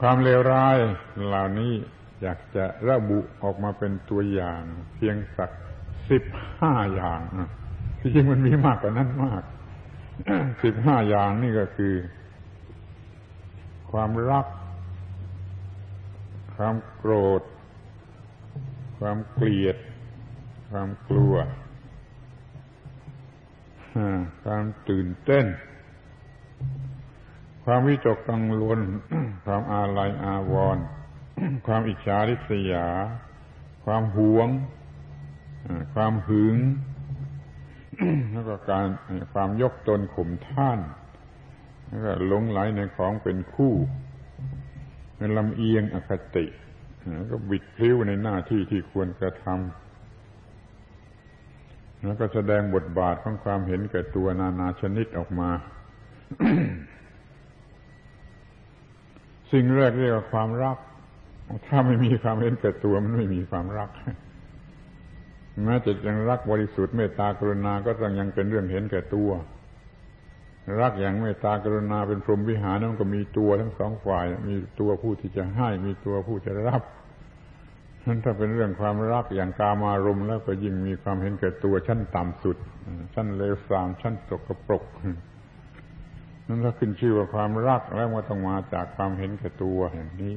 [0.00, 0.76] ความเลวร้าย
[1.26, 1.72] เหล่านี้
[2.22, 4.62] อยากจะระบุออกมาเป็นตัวอย่าง
[4.94, 5.50] เพียงสัก
[6.10, 6.22] สิบ
[6.60, 7.20] ห้าอย่าง
[8.00, 9.42] ที่จริงมันมีมากกว่านั้นมาก
[10.64, 11.94] สิบห้าอย่างนี่ก็คือ
[13.90, 14.46] ความรัก
[16.56, 17.42] ความโกรธ
[18.98, 19.76] ความเกลียด
[20.70, 21.34] ความกลัว
[24.42, 25.46] ความตื่นเต้น
[27.64, 28.80] ความวิจกกังวล
[29.44, 30.84] ความอาลัยอาวรณ์
[31.66, 32.88] ความอิจฉาริษยา
[33.84, 34.48] ความหวง
[35.94, 36.56] ความหึง
[38.32, 38.86] แล้วก็การ
[39.32, 40.78] ความยกตนข่มท่าน
[41.88, 43.74] แล้วก็หลงไหลในของเป็นคู่
[45.16, 46.46] เป็นลำเอียงอคติ
[47.16, 49.56] แล้วก็บิดพลิ้วในหน้าที่ที่ควรกระทำ
[52.04, 55.50] แล้วก็แสดงบทบาทของความเห็นแก่ตัวนานาชนิดออกมา
[59.52, 60.76] สิ่งแรกเรียกว่าความรัก
[61.66, 63.88] ถ้าไม่มีความเห็นแก่ตัวมันไม่มีความรัก
[65.64, 69.30] แม้จะยังรักบริสุทธิ์เมตตากรุณาก็ต้องยังเป็นเรื่องเห็นแก่ตัว
[70.80, 76.82] รักอย่างเมตตากรุณาเป็นพรหมวิหารนั้นก็มีตัวทั้งสองฝ่าย มีตัวผู้ที่จะให้มีตัวผู้จะรับ
[78.06, 82.56] นั้นถ้าเป็นเรื่องความรักอย่างกามารมแล้วก็ยิ่งมีความเห็นแก่ตัวชั้นต่ำสุด
[83.14, 84.84] ชั้นเลวทรามชั้นตกกระปรก
[86.46, 90.36] นั้นถ้าขึ้นชื่อว่าความรักแล้วมันต้องมาจากความเห็นแก่ตัวอย่างนี้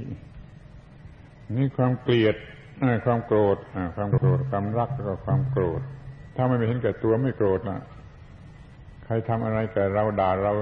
[1.55, 2.35] นี่ความเกลียด
[3.05, 3.57] ความโกรธ
[3.95, 5.81] ความโกรธความรักแล้วก็ความโกรธ
[6.35, 7.77] ถ้าไม่เห็นแก่ตัวไม่โกรธล่ะ
[9.05, 10.53] ใครทำอะไรแก่เราด่าเรา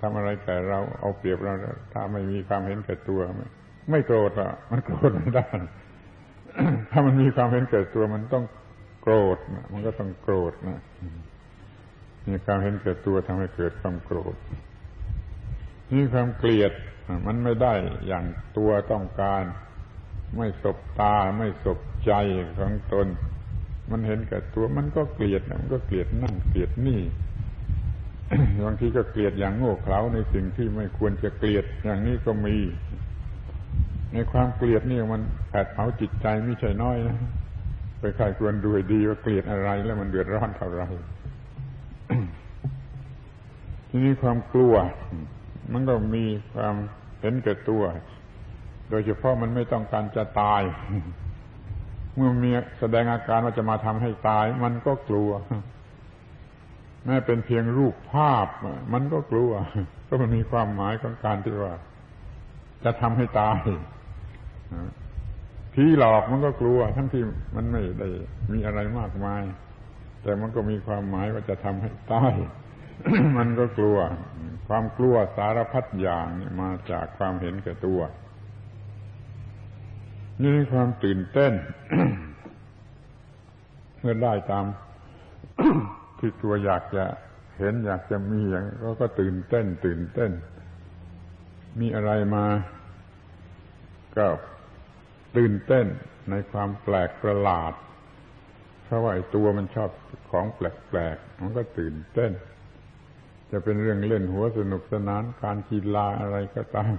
[0.00, 1.52] ทำอะไรแก่เราเอาเปรียบเรา
[1.92, 3.20] ถ้าไม่มีความเห็นแก่ตัว
[3.90, 5.46] ไม่โกรธอะ มันโกรธไม่ได้
[6.90, 8.44] ถ้ามันมีความเห็นแก่ตัวมันต้อง
[9.02, 9.38] โกรธ
[9.72, 10.80] มันก็ต้องโกรธนะ
[12.28, 14.36] มีความเห็นแก่ตัวทำให้เกิดความโกรธ
[15.92, 16.72] นี่ความเกลียด
[17.26, 17.74] มันไม่ได้
[18.06, 18.24] อย่าง
[18.56, 19.44] ตัวต้องการ
[20.36, 22.12] ไม่สบตาไม่สบใจ
[22.58, 23.06] ของตน
[23.90, 27.02] มันเห็นแก่ตัวมันก็เกลียดมันก็เกลียดนั่นเกลียดนี่
[28.64, 32.56] บางทีก็เกลียดอย่างโง่เขลาในสิ่งที่ไม่ควรจะเกลียดอย่างนี้ก็มี
[34.12, 37.18] ในความเกลียดนี่มันแผดเผาจิตใจไม่ใช่น้อยนะ
[37.98, 40.82] ไปใครควรดูดีว่าเกลียดอะไรแล้วมันเดือดร้อนเท่าไร
[43.88, 44.74] ทีนี้ความกลัว
[45.72, 46.24] มันก็มี
[46.54, 46.74] ความ
[47.20, 47.82] เห็นแก่ตัว
[48.90, 50.62] โดยเฉพาะมันไม่ต้องการจะตาย
[52.16, 55.30] เมื่อมีแสดงอาการว่าจะมาทำให้ตาย มันก็กลัว
[57.04, 58.46] แม้เป็นเพียงรูปภาพ
[58.92, 59.52] มันก็กลัว
[60.08, 61.74] ก็มันมีความหมายของการที่ว่า
[62.84, 63.58] จะทำให้ตาย
[65.74, 67.22] ผีหลอกมันก็กลัว ทั้งที่
[67.56, 68.08] มันไม่ได้
[68.52, 69.42] มีอะไรมากมาย
[70.22, 72.32] แต่มันก็มีความหมายว่าจะทำให้ตาย
[73.36, 73.98] มันก็กลัว
[74.68, 76.28] ความกลัวสารพัดอย่าง
[76.60, 78.00] มาจากความเห็นแก่ตัว
[80.42, 81.52] นี่ความตื่นเต้น
[84.00, 84.64] เมื่อได้ตาม
[86.18, 87.04] ที่ตัวอยากจะ
[87.58, 90.30] เห็นอยากจะมีอย่างก็ก็ตื่นเต้น ตื่นเต้น
[91.80, 92.46] มีอะไรมา
[94.16, 94.26] ก็
[95.36, 95.86] ตื่นเต้น
[96.30, 97.72] ในความแปลกประหลาด
[98.84, 99.90] เพราะว่าไอ้ตัวมันชอบ
[100.30, 102.32] ของแปลกๆมันก็ตื่นเต้น
[103.50, 106.94] จะเป็นเรื่องเล่นหัวสนุกสนานการกีฬาอะไรก็ตาม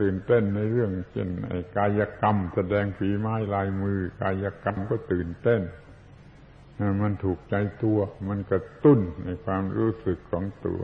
[0.00, 1.28] ตื่นเต้นในเรื่องเช่น
[1.76, 5.62] กายกรรม แสดงฝีไม้ลายมือ กายกรรมก็ตื่นเต้น
[7.02, 10.80] มันถูกใจตัว มันกระตุ้นในความรู้สึกของตัว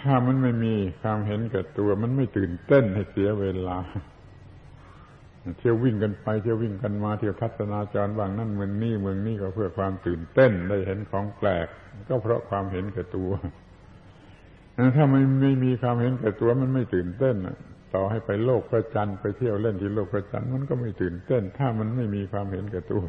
[0.00, 3.78] ถ้ามันไม่มีความเห็นแก่ตัว มันไม่ตื่นเต้นให้เสียเวลา
[5.58, 11.66] เที่ยววิ่งกันไป เที่ยววิ่งกันมา เที่ยวทัศนาจรบางนั่นเมืองนี้เมืองนี้ก็เพื่อความตื่นเต้นได้เห็นของแปลก
[12.08, 13.30] ก็เพราะความเห็นแก่ตัว
[14.96, 17.36] ถ้าไม่ไม่มีความเห็นแก่ตัวมันไม่ตื่นเต้น
[17.94, 23.04] ต่อให้ไปโลกพระจันทร์ไปเที่ยวเล่นที่โลกพระจันทร์มันก็ไม่ตื่นเต้น ถ้ามันไม่มีความเห็นแก่ตัว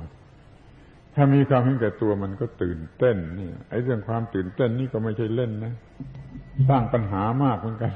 [1.16, 5.74] ถ้ามีความเห็นแก่ตัวมันก็ตื่นเต้นนี่ไอ้เรื่องความตื่นเต้นนี่ก็ไม่ใช่เล่นนะ
[6.70, 7.92] สร้างปัญหามากเหมือนกัน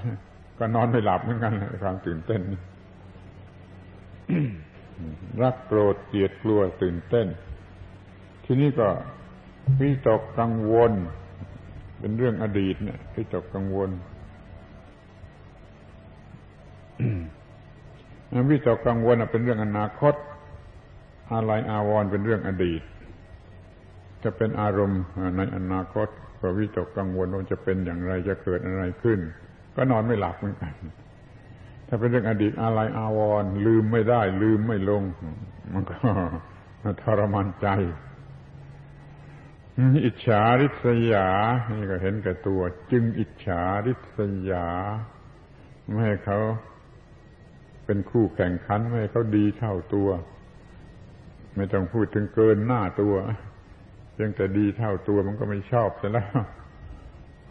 [0.59, 1.53] ก็นอนไม่หลับเหมือนกัน
[1.83, 2.41] ความตื่นเต้น
[5.41, 7.27] รักโกรธเกลียดกลัวตื่นเต้น
[8.45, 8.87] ทีนี้ก็
[9.79, 10.91] วิตกกังวล
[11.99, 13.89] เป็นเรื่องอดีตเนี่ยที่ตกกังวล
[18.49, 20.13] วิตกกังวลเป็นเรื่องอนาคต
[21.33, 22.81] อะไรอาวรเป็นเรื่องอดีต
[24.23, 25.01] จะเป็นอารมณ์
[25.37, 26.07] ในอนาคต
[26.41, 29.19] ก็วิตกกังวลว่าจะเป็นอย่างไรจะเกิดอะไรขึ้น
[29.75, 30.73] ก็นอนไม่หลับเหมือนกัน
[31.87, 35.03] ถ้าเป็นเรื่องอดีตอะไรอาวรลืมไม่ได้ ลืมไม่ลง
[35.73, 35.95] มันก็
[37.03, 37.67] ทรมานใจ
[40.05, 41.27] อิจฉาริษยา
[41.71, 42.61] นี่ก็เห็นกับตัว
[42.91, 44.19] จึงอิจฉาริษ
[44.51, 44.67] ยา
[45.89, 46.39] ไม่ให้เขา
[47.85, 50.09] เป็นคู่แข่งขันไม่ให้เขาดีเท่าตัว
[51.55, 53.15] ไม่ต้องพูดถึงเกินหน้าตัว
[54.13, 56.39] เพียงแต่ดีเท่าตัวมันก็ไม่ชอบเสียแล้ว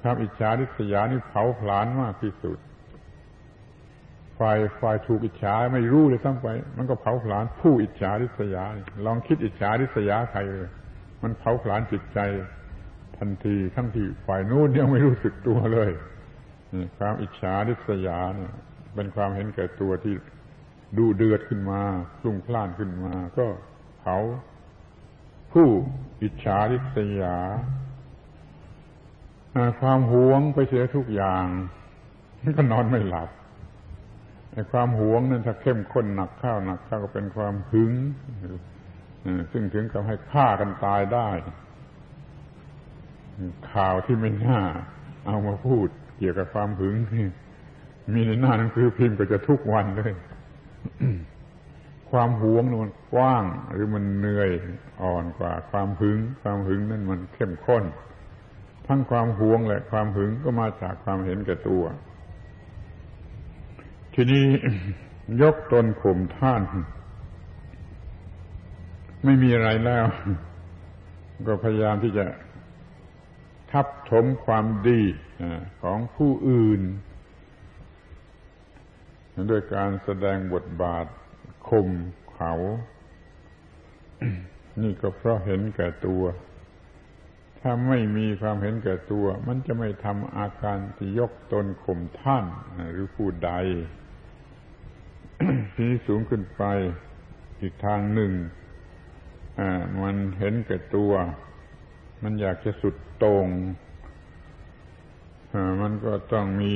[0.01, 2.59] ความอิจฉาริษยานี่เผาผลาญมากที่สุด
[4.39, 8.65] ฝ่ายฝ่ายถูกอิจฉาไม่รู้เลยทั้งไป มันก็เผาผลาญผู้อิจฉาริษยา
[9.07, 10.71] ลองคิดอิจฉาริษยาใครเลย
[11.23, 12.19] มันเผาผลาญจิตใจ
[13.17, 15.91] ทันทีทั้งที่ฝ่ายนู้นยังไม่รู้สึกตัวเลย
[16.99, 18.53] ความอิจฉาริษยาเนี่ย
[18.95, 20.15] เป็นความเห็นแก่ตัวที่
[20.99, 21.81] ดูเดือดขึ้นมา
[22.25, 23.47] ลุ่งพล่านขึ้นมา ก็
[24.03, 24.19] เขา
[25.53, 25.69] ผู้
[26.23, 27.37] อิจฉาริษยา
[29.81, 31.47] ความหวงไปเสียทุกอย่าง
[32.57, 33.31] ก็นอนไม่หลับ
[34.53, 37.93] ไอ้ความหวงนั้นถ้าเข้มข้นหนักข้าวหนักข้าวก็เป็นความหึง
[39.53, 41.29] ซึ่งถึงกับให้ฆ่ากันตายได้
[43.73, 44.61] ข่าวที่ไม่น่า
[45.27, 45.87] เอามาพูด
[46.19, 46.95] เกี่ยวกับความหึง
[48.13, 50.13] มีในหน้าหนังสือพิมพ์ก็จะทุกวันเลย
[52.11, 54.51] ความหวงมันกว้างหรือมันเหนื่อย
[55.03, 57.85] อ่อนกว่า ความหึง ความหึงนั่นมันเข้มข้น
[58.87, 61.85] ทั้งความหวงและความหึงก็มาจากความเห็นแก่ตัว
[64.15, 64.47] ทีนี้
[65.43, 66.63] ยกตนข่มท่าน
[69.25, 70.07] ไม่มีอะไรแล้ว
[71.47, 72.27] ก็พยายามที่จะ
[73.71, 75.01] ทับถมความดี
[75.83, 76.81] ของผู้อื่น
[79.51, 81.07] ด้วยการแสดงบทบาท
[81.69, 81.89] ข่ม
[82.35, 82.53] เขา
[84.83, 86.23] นี่ก็เพราะเห็นแก่ตัว
[87.61, 92.45] ถ้าไม่มีความเห็นแก่ตัว มันจะไม่ทำอาการที่ยกตนข่มท่าน
[92.93, 93.53] หรือผู้ใด
[95.75, 96.63] ทีนี้สูงขึ้นไป
[97.61, 98.33] อีกทางหนึ่ง
[100.03, 101.13] มันเห็นแก่ตัว
[102.23, 103.47] มันอยากจะสุดตรง
[105.83, 106.75] มันก็ต้องมี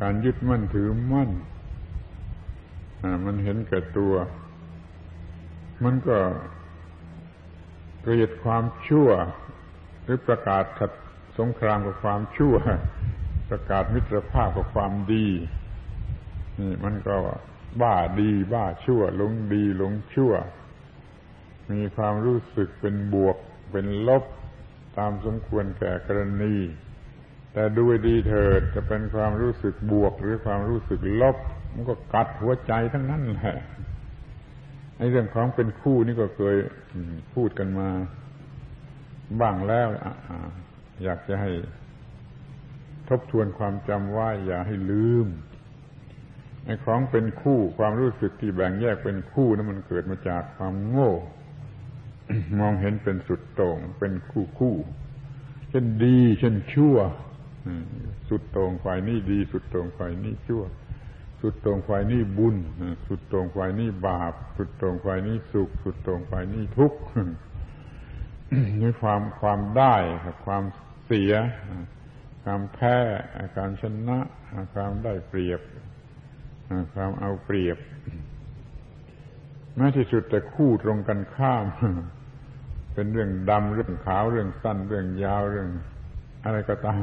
[0.00, 1.30] การยึดมั่นถือมั่น
[3.24, 4.14] มันเห็นแก่ตัว
[5.84, 6.18] มันก็
[8.02, 9.08] เกลียดความชั่ว
[10.02, 10.90] หรือประกาศขัด
[11.38, 12.54] สงครามกับความชั่ว
[13.50, 15.26] ประกาศมิตรภาพกับความดี
[16.58, 17.16] นี่มันก็
[17.80, 20.32] บ้าดีบ้าชั่ว หลงดีหลงชั่ว
[21.70, 23.36] มีความรู้สึกเป็นบวก
[23.72, 24.24] เป็นลบ
[24.98, 26.56] ตามสมควรแก่กรณี
[27.52, 31.36] แต่ดูดีเถิดจะเป็นความรู้สึกบวกหรือความรู้สึกลบ
[31.74, 33.56] มันก็กัดหัวใจทั้งนั้นแหละ
[34.96, 36.56] ไอ้เรื่องของเป็นคู่นี่ก็เคย
[37.34, 37.88] พูดกันมา
[39.40, 39.88] บ้างแล้ว
[41.04, 41.50] อยากจะให้
[43.08, 45.26] ทบทวนความจำว่าอย่าให้ลืม
[46.68, 51.12] ไอ้ของเป็นคู่ความรู้สึกที่แบ่งแยกเป็นคู่นั้นมันเกิดมาจากความโง่
[52.60, 54.74] มองเห็นเป็นสุดโต่งเป็นคู่คู่
[55.70, 56.96] เช่นดีเช่นชั่ว
[58.28, 60.62] สุดตรงฝ่ายนี้ดี สุดตรงฝ่ายนี้ชั่ว
[61.40, 62.56] สุดตรงฝ่ายนี้บุญ
[63.06, 67.00] สุดตรงฝ่ายนี้บาป สุดตรงฝ่ายนี้สุข สุดตรงฝ่ายนี้ทุกข์
[68.80, 69.96] นี่ความความได้
[70.44, 70.62] ความ
[71.06, 71.32] เสีย
[72.42, 72.96] ความแพ้
[73.56, 74.18] การชนะ
[74.74, 75.60] ความได้เปรียบ
[76.94, 77.78] ความเอาเปรียบ
[79.76, 81.64] แม้ที่สุดแต่คู่ตรงกันข้าม
[82.94, 85.68] เป็นเรื่องดำเรื่องขาวเรื่องสั้นเรื่องยาวเรื่อง
[86.44, 87.02] อะไรก็ตาม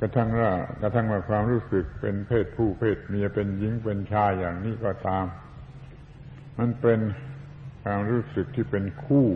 [0.00, 0.50] กระทั่งว่า
[0.80, 5.26] กระทั่งว่าความรู้สึกเป็นเพศผู้เพศเมียเป็นหญิงเป็นชายอย่างนี้ก็ตาม
[6.58, 7.00] มันเป็น
[7.82, 9.26] ความรู้สึกที่เป็นคู่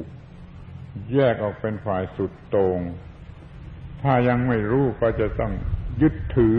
[1.12, 2.78] แยกออกเป็นฝ่ายสุดตง่ง
[4.02, 5.52] ถ้ายังไม่รู้ก็จะต้อง
[6.02, 6.58] ยึดถือ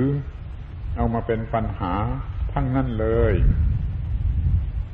[0.96, 1.94] เอามาเป็นปัญหา
[2.54, 3.34] ทั้งนั้นเลย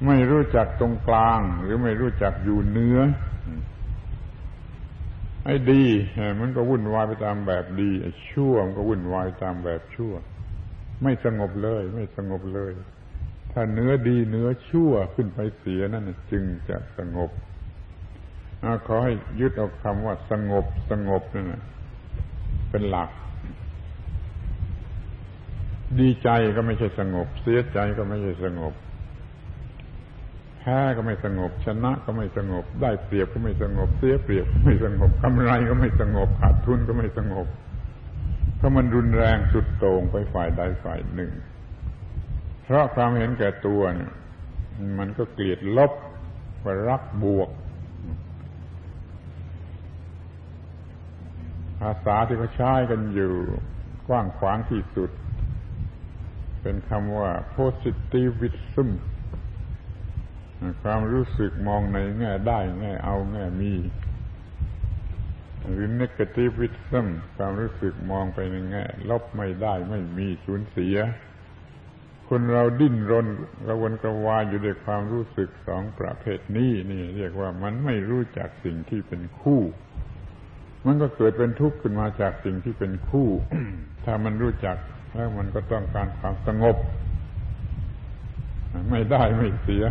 [0.05, 2.99] ไม่รู้จักตรงกลาง หรือไม่รู้จักอยู่เนื้อ
[5.45, 5.83] ไอ้ดี
[6.39, 10.13] มันก็วุ่นวายไปตามแบบดีไอ้ชั่วมันก็วุ่นวายตามแบบชั่ว
[11.03, 12.73] ไม่สงบเลย ไม่สงบเลย
[13.51, 17.31] ถ้าเนื้อดีเนื้อชั่วขึ้นไปเสียนั่นจึงจะสงบ
[18.87, 21.63] ขอให้ยึดเอาคำว่าสงบสงบนั่น
[22.69, 23.09] เป็นหลัก
[25.99, 28.73] ดีใจก็ไม่ใช่สงบ เสียใจก็ไม่ใช่สงบ
[30.59, 37.47] แพ้ก็ไม่สงบ ชนะก็ไม่สงบ ได้เปรียบก็ไม่สงบ เสียเปรียบก็ไม่สงบกำไรก็ไม่สงบขาดทุนก็ไม่สงบ
[38.57, 41.31] เพราะมันรุนแรงสุดโต่งไปฝ่ายใดฝ่ายหนึ่ง
[42.63, 44.11] เพราะความเห็นแก่ตัวเนี่ย
[44.97, 45.91] มันก็เกลียดลบ
[46.63, 47.49] ว่ารักบวก
[51.79, 53.33] ภาษาที่เขาใช้กันอยู่
[54.07, 55.11] กว้างขวางที่สุด
[56.67, 58.89] เป็นคำว่า positivism
[60.81, 63.73] ความรู้สึกมองในแง่ได้แง่เอาแง่มี
[65.69, 67.07] หรือ negativism
[67.37, 70.95] ความรู้สึกมองไปในแง่ ลบไม่ได้ไม่มีสูญเสีย
[72.29, 73.27] คนเราดิ้นรน
[73.65, 79.61] กระวนกระวายอยู่ด้วยความรู้สึกสองประเภทนี้นี่ เรียกว่ามันไม่รู้จักสิ่งที่เป็นคู่
[80.85, 83.29] มันก็เกิดเป็นทุกข์ขึ้นมาจากสิ่งที่เป็นคู่
[84.05, 84.77] ถ้ามันรู้จัก
[85.15, 86.77] แล้วมันก็ต้องการความสงบ
[88.91, 89.85] ไม่ได้ไม่เสีย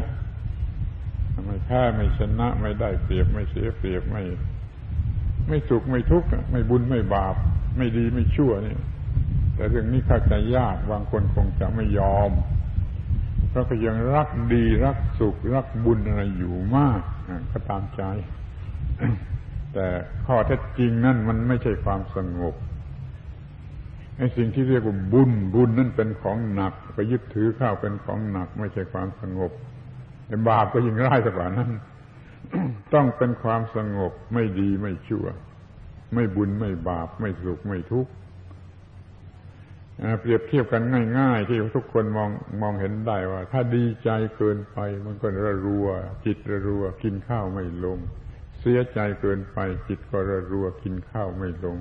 [1.47, 4.23] ไม่แพ้ไม่ชนะ ไม่ได้เปรียบไม่เสียเปรียบไม่
[5.49, 7.35] ไม่สุขไม่ทุกข์ไม่บุญไม่บาป
[7.77, 8.77] ไม่ดีไม่ชั่วนี่
[9.55, 12.31] แต่เรื่องนี้เข้าใจยากบางคนคงจะไม่ยอม
[13.51, 17.01] เพราะก็ยังรักดีรักสุข รักบุญอะไรอยู่มาก
[17.53, 18.03] ก็ตามใจ
[19.75, 19.87] แต่
[20.27, 22.55] ข้อเท็จจริงนั่นมันไม่ใช่ความสงบ
[24.17, 29.53] ไอ้สิ่งที่เรียกว่าบุญบุญนั่นเป็นของหนัก ไปยึดถือข้าวเป็นของหนัก ไม่ใช่ความสงบ
[30.27, 31.71] แต่บาปก็ยิ่งร้ายกว่านั้น
[32.95, 35.27] ต้องเป็นความสงบไม่ดีไม่ชั่ว
[36.15, 38.13] ไม่บุญไม่บาป ไม่สุขไม่ทุกข์
[40.21, 40.83] เปรียบเทียบกัน
[41.19, 42.31] ง่าย ๆ ที่ทุกคนมอง
[42.63, 45.89] มองเห็นได้ว่า ถ้าดีใจเกินไป มันก็ระรัว
[46.25, 47.99] จิตระรัว กินข้าวไม่ลง
[48.61, 49.59] เสียใจเกินไป
[49.89, 51.79] จิตก็ระรัวกินข้าวไม่ลง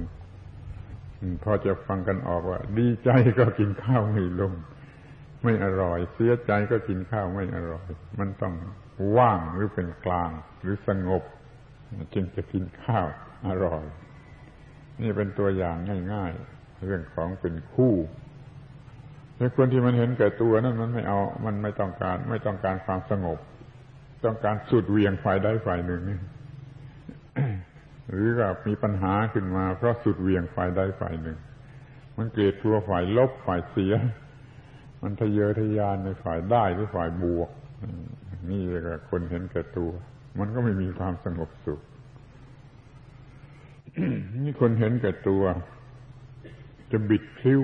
[1.44, 3.10] พอจะฟังกันออกว่า ดีใจ
[3.40, 4.54] ก็กินข้าวไม่ลง
[5.44, 7.88] ไม่อร่อย เสียใจก็กินข้าวไม่อร่อย
[8.20, 8.54] มันต้อง
[9.18, 11.24] ว่างหรือเป็นกลาง หรือสงบ
[12.14, 13.08] จึงจะกินข้าว
[13.48, 13.84] อร่อย
[15.02, 15.76] นี่เป็นตัวอย่าง
[16.14, 17.94] ง่าย ๆ เรื่องของเป็นคู่
[19.36, 23.40] แต่คนที่มันเห็นแก่ตัวนั้นมันไม่เอา มันไม่ต้องการ ไม่ต้องการความสงบ
[24.26, 26.02] ต้องการสุดเวียงฝ่ายใดฝ่ายหนึ่ง
[28.10, 31.38] หรือก็มีปัญหาขึ้นมา เพราะสุดเวียงฝ่ายใดฝ่ายหนึ่ง
[32.18, 33.94] มันเกลียดทัวฝ่ายลบฝ่ายเสีย
[35.02, 37.50] มันทะเยอทะยานในฝ่ายได้หรือฝ่ายบวก
[38.52, 39.92] นี่ก็คนเห็นแก่ตัว
[40.40, 41.82] มันก็ไม่มีความสงบสุข
[44.44, 45.44] นี่คนเห็นแก่ตัว
[46.92, 47.62] จะบิดพลิ้ว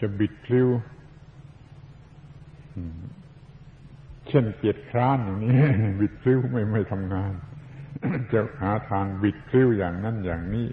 [0.00, 0.68] จะบิดพลิ้ว
[4.28, 5.52] เช่นเกียดคร้านอย่างนี้
[6.00, 7.32] บิดพลิ้วไม่ไม่ทำงาน
[8.32, 10.66] จะหาทางบิดพลิ้วอย่างนั้นอย่างนี้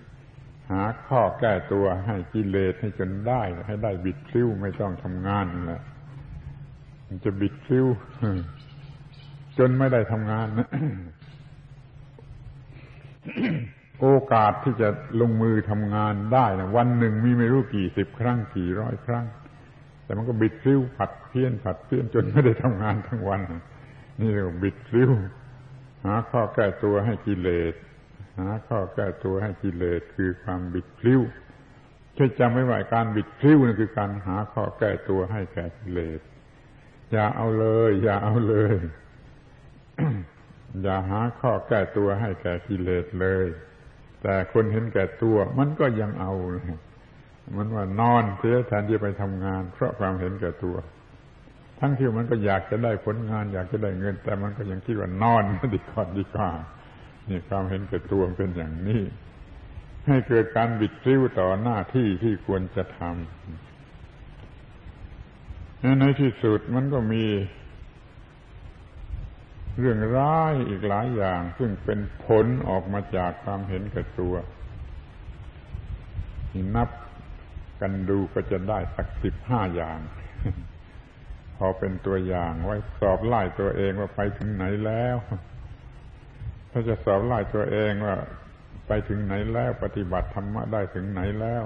[0.71, 5.81] หาข้อแก้ตัวให้กิเลสให้จนได้ ให้ได้บิดพลิ้วไม่ต้องทำงานแหละ
[7.07, 7.85] มันจะบิดพลิ้ว
[9.57, 10.47] จนไม่ได้ทำงาน
[13.99, 14.89] โอกาสที่จะ
[15.21, 19.25] ลงมือทำงานได้นะวันหนึ่งมีไม่รู้กี่สิบครั้งกี่ร้อยครั้ง
[20.03, 23.41] แต่มันก็บิดพลิ้วผัดเพี้ยนผัดเพี้ยนจนไม่ได้ทำงานทั้งวัน
[24.19, 25.11] นี่เรียกว่าบิดพลิ้ว
[26.05, 27.73] หาข้อแก้ตัวให้กิเลส
[28.39, 31.21] หาข้อแก้ตัวให้กิเลสคือความบิดพลิ้ว
[32.17, 36.19] ช่วยจำไว้ว่าการบิดพลิ้วนั่นคือการหาข้อแก้ตัวให้แก่กิเลส
[37.11, 38.75] อย่าเอาเลย อย่าเอาเลย
[40.81, 43.45] อย่าหาข้อแก้ตัวให้แก่กิเลสเลย
[44.21, 46.33] แต่คนเห็นแก่ตัว มันก็ยังเอา
[47.57, 50.75] มันว่านอนเสียแทนที่ไปทำงาน เพราะความเห็นแก่ตัว
[51.79, 56.51] ทั้งที่มันก็อยากจะได้ผลงาน อยากจะได้เงิน แต่มันก็ยังคิดว่านอนดีกว่าดีกว่า
[57.29, 59.01] นี่ความเห็นแก่ตัวเป็นอย่างนี้
[60.07, 63.13] ให้เกิดการบิดซิ้วต่อหน้าที่ที่ควรจะทำ
[65.99, 67.25] ในที่สุดมันก็มี
[69.79, 74.35] เรื่องร้ายอีกหลายอย่าง ซึ่งเป็นผลออกมาจากความเห็นแก่ตัว
[76.75, 76.89] นับ
[77.81, 79.99] กันดูก็จะได้สักสิบห้าอย่าง
[81.57, 85.15] พอเป็นตัวอย่าง ไว้สอบไล่ตัวเองว่าไปถึงไหนแล้ว
[86.71, 88.15] ถ้าจะสอบไล่ตัวเองว่า
[88.87, 91.63] ไปถึงไหนแล้ว ปฏิบัติธรรมะได้ถึงไหนแล้ว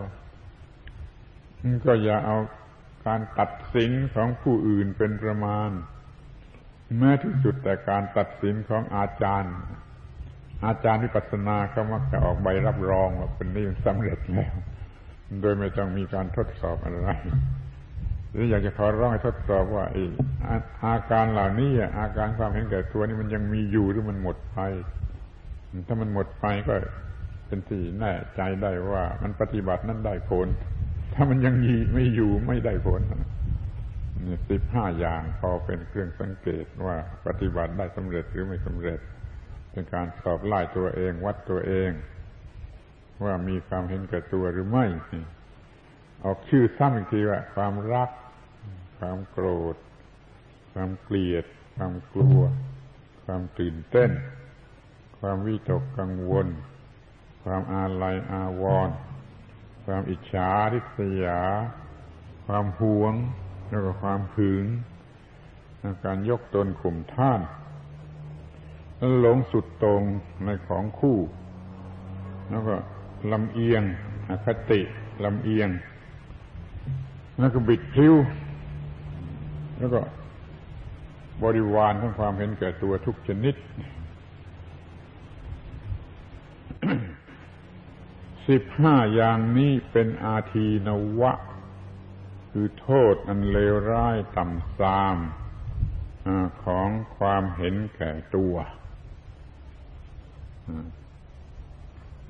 [1.85, 2.37] ก็อย่าเอา
[3.07, 5.69] การตัดสินของผู้อื่นเป็นประมาณ
[6.97, 9.55] แม้ที่สุดแต่การตัดสินของอาจารย์
[10.65, 14.53] อาจารย์วิปัสสนาเขามักจะออกใบรับรองว่าเป็นนี่สำเร็จแล้ว
[15.41, 17.09] โดยไม่ต้องมีการทดสอบอะไร
[18.31, 19.85] หรืออยากจะขอร้องให้ทดสอบว่า
[20.85, 24.59] อาการเหล่านี้อาการความเห็นแก่ตัวนี่มันยังมีอยู่หรือมันหมดไป
[25.87, 26.75] ถ้ามันหมดไปก็
[27.47, 30.47] เป็นที่แน่ใจได้ว่า มันปฏิบัตินั้นได้ผล
[31.13, 33.01] ถ้ามันยังยีไม่อยู่ไม่ได้ผล
[34.51, 38.99] สิบห้าอย่างพอเป็นเครื่องสังเกตว่าปฏิบัติได้สำเร็จหรือไม่สำเร็จ
[39.71, 41.91] เป็นการสอบไล่ตัวเองวัดตัวเอง
[43.23, 44.85] ว่ามีความเห็นแก่ตัวหรือไม่
[46.23, 48.09] ออกชื่อซ้ำอีกทีว่า ความรัก
[48.99, 49.75] ความโกรธ
[50.73, 51.45] ความเกลียด
[51.75, 52.39] ความกลัว
[53.25, 54.11] ความตื่นเต้น
[55.19, 56.47] ความวิตกกังวล
[57.43, 58.97] ความอาลัยอาวรณ์
[59.85, 61.41] ความอิจฉาริษยา
[62.45, 63.13] ความหวง
[63.69, 64.65] แล้วก็ความหึง
[66.05, 67.41] การยกตนข่มท่าน
[68.97, 70.03] แล้วหลงสุดตรง
[70.45, 71.17] ในของคู่
[72.49, 72.75] แล้วก็
[73.31, 73.83] ลำเอียง
[74.29, 74.81] อคติ
[75.25, 75.69] ลำเอียง
[77.39, 78.15] แล้วก็บิดพลิ้ว
[79.77, 79.99] แล้วก็
[81.43, 83.55] บริวารทั้งความเห็นแก่ตัวทุกชนิด
[88.47, 91.33] สิบห้าอย่างนี้เป็นอาทีนวะ
[92.51, 95.17] คือโทษอันเลวร้ายต่ำทราม
[96.63, 98.53] ของความเห็นแก่ตัว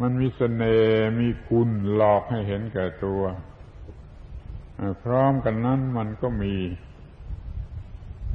[0.01, 3.21] มันมีเสน่ห์มีคุณหลอกให้เห็นแก่ตัว
[5.03, 6.55] พร้อมกันนั้นมันก็มี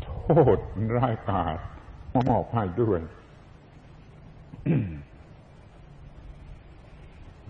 [0.03, 0.11] โท
[0.57, 0.59] ษ
[0.97, 1.59] ร้ายกาจ
[2.29, 3.01] มอบให้ด้วย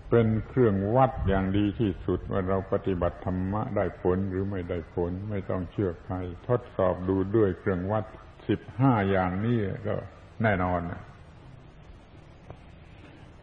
[0.09, 6.15] เป็นเครื่องวัดอย่างดีที่สุดว่าเราปฏิบัติธรรมะได้ผลหรือไม่ได้ผล ไม่ต้องเชื่อใคร
[6.47, 8.05] ทดสอบดูด้วยเครื่องวัด
[8.49, 9.95] สิบห้าอย่างนี้ก็
[10.43, 11.01] แน่นอนนะ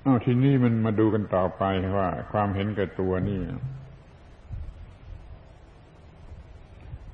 [0.05, 1.63] อาทีนี้มันมาดูกันต่อไป
[1.99, 3.41] ว่า ความเห็นแก่ตัวนี่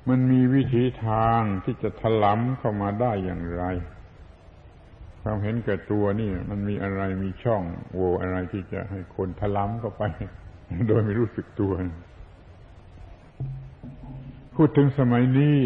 [0.09, 3.65] มันมีวิธีทางที่จะถลำเข้ามาได้อย่างไร
[5.23, 10.03] ความเห็นแก่ตัวนี่มันมีอะไรมีช่องโหว่อะไรที่จะให้คนถลำเข้าไป
[10.89, 11.73] โดยไม่รู้สึกตัว
[14.55, 15.57] พูดถึงสมัยนี้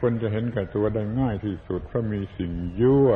[0.00, 3.10] คนจะเห็นแก่ตัวได้ง่ายที่สุดเพราะมีสิ่งยั่ว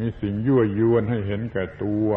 [0.00, 2.08] มีสิ่งยั่วยวนให้เห็นแก่ตัว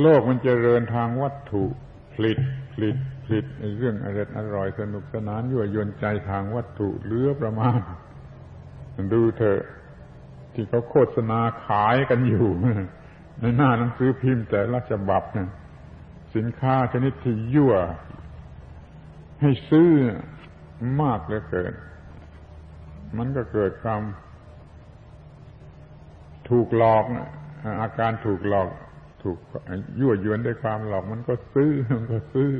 [0.00, 1.64] โลกมันจเจริญทางวัตถุ
[2.12, 2.38] ผลิต
[2.72, 2.96] ผลิต
[3.32, 3.44] ลิต
[3.78, 7.78] เรื่องอร่อยอร่อยสนุกสนานยั่วยวนใจทางวัตถุเลือประมาณ
[9.14, 9.60] ดูเถอะ
[10.54, 12.48] ที่เขาโฆษณาขายกันอยู่
[13.40, 15.22] ในหน้าหนังสือพิมพ์แต่ละฉบับ
[16.34, 17.74] สินค้าชนิดที่ยั่ว
[19.40, 19.90] ให้ซื้อ
[21.00, 21.74] มากเหลือเกิน
[23.18, 24.02] มันก็เกิดความ
[26.50, 27.04] ถูกหลอก
[27.82, 28.68] อาการถูกหลอก
[29.22, 29.38] ถูก
[30.00, 32.50] ยั่วยวนด้วยความหลอกมันก็ซื้อมันก็ซื้อ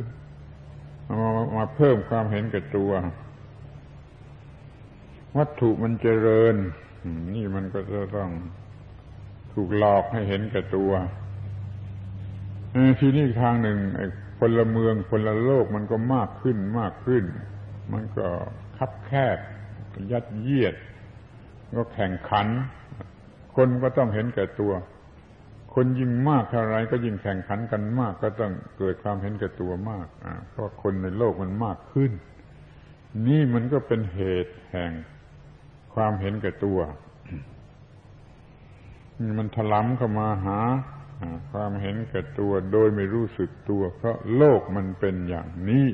[1.09, 2.93] มามาเพิ่มความเห็นแกับตัว
[5.37, 6.57] วัตถุมันเจริญ
[7.35, 8.31] นี่มันก็จะต้อง
[9.53, 10.93] ถูกหลอกให้เห็นแกับตัว
[13.01, 13.79] ทีนี้ทางหนึ่ง
[14.39, 17.25] พลเมืองพลโลกมันก็มากขึ้นมากขึ้น
[17.93, 18.27] มันก็
[18.77, 19.39] คับแคบ
[20.13, 20.75] ยัดเยียด
[21.77, 22.47] ก็แข่งขัน
[23.57, 24.73] คนก็ต้องเห็นแก่ตัว
[25.75, 30.07] คนยิ่งมากเท่าไรก็ยิ่งแข่งขันกันมาก ก็ต้องเกิดความเห็นแก่ตัวมาก
[30.51, 32.13] เพราะคนในโลกมันมากขึ้น
[33.27, 34.93] นี่มันก็เป็นเหตุแห่ง
[35.95, 36.79] ความเห็นแก่ตัว
[39.39, 40.61] มันถลำเข้ามาหา
[41.53, 45.89] ความเห็นแก่ตัวโดยไม่รู้สึกตัว เพราะโลกมันเป็นอย่างนี้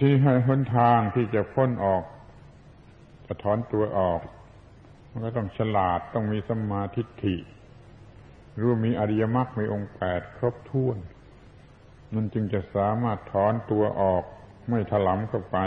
[0.00, 2.02] ที่ให้หนทางที่จะพ้นออก
[3.28, 4.20] จะถอนตัวออก
[5.10, 7.36] มันก็ต้องฉลาดต้องมีสมาธิฐิ
[8.60, 10.98] รู้มีอริยมรรคมีองค์แปดครบถ้วน
[12.14, 14.24] มันจึงจะสามารถถอนตัวออก
[14.68, 15.58] ไม่ถลำเข้าไป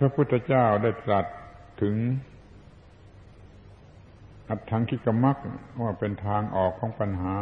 [0.00, 1.26] พระพุทธเจ้าได้ตรัส
[1.82, 1.94] ถึง
[4.48, 5.36] อัตถังคิกมัก
[5.82, 7.36] ว่าเป็นทางออกของปัญหา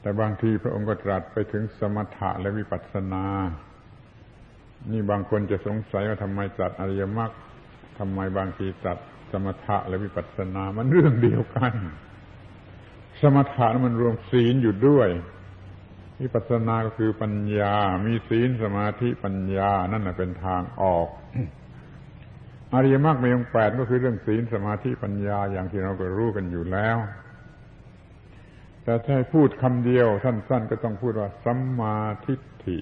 [0.00, 3.24] แต่บางทีพระองค์ก็ตรัสไปถึงสมถะและวิปัสสนา
[4.92, 7.30] นี่บางคนจะสงสัยว่าทำไมจัดอริยมรรค
[7.98, 8.96] ทำไมบางทีจัด
[9.32, 11.72] สมถะและวิปัสสนา มันเรื่องเดียวกัน
[13.20, 15.08] สมถะมันรวมศีลอยู่ด้วย
[16.22, 17.74] วิปัสสนาก็คือปัญญา
[18.06, 21.08] มีศีลสมาธิปัญญา นั่นแหะเป็นทางออก
[22.74, 26.96] อริยมรรคมีองค์แปดก็คือเรื่องศีลสมาธิปัญญาอย่างที่เราก็รู้กันอยู่แล้ว
[28.84, 32.78] แต่ถ้าให้พูดคำเดียวสั้นๆก็ต้องพูดว่าสัมมาทิฏฐิ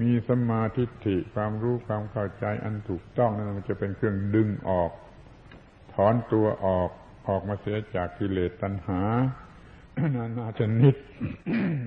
[0.00, 4.90] มีสมาธิิความรู้ความเข้าใจอันถูกต้องนั่นมันจะเป็นเครื่องดึงออก
[5.94, 6.90] ถอนตัวออก
[7.28, 9.02] ออกมาเสียจากกิเลสตัณหา
[10.16, 10.94] นานาชนิด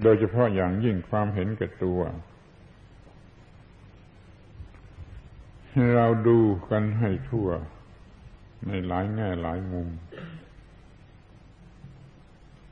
[0.03, 1.99] โดยเฉพาะอย่างยิ่งความเห็นแก่ตัว
[5.95, 6.39] เราดู
[6.71, 7.49] กันให้ทั่ว
[8.67, 9.87] ในหลายแง่หลายมุม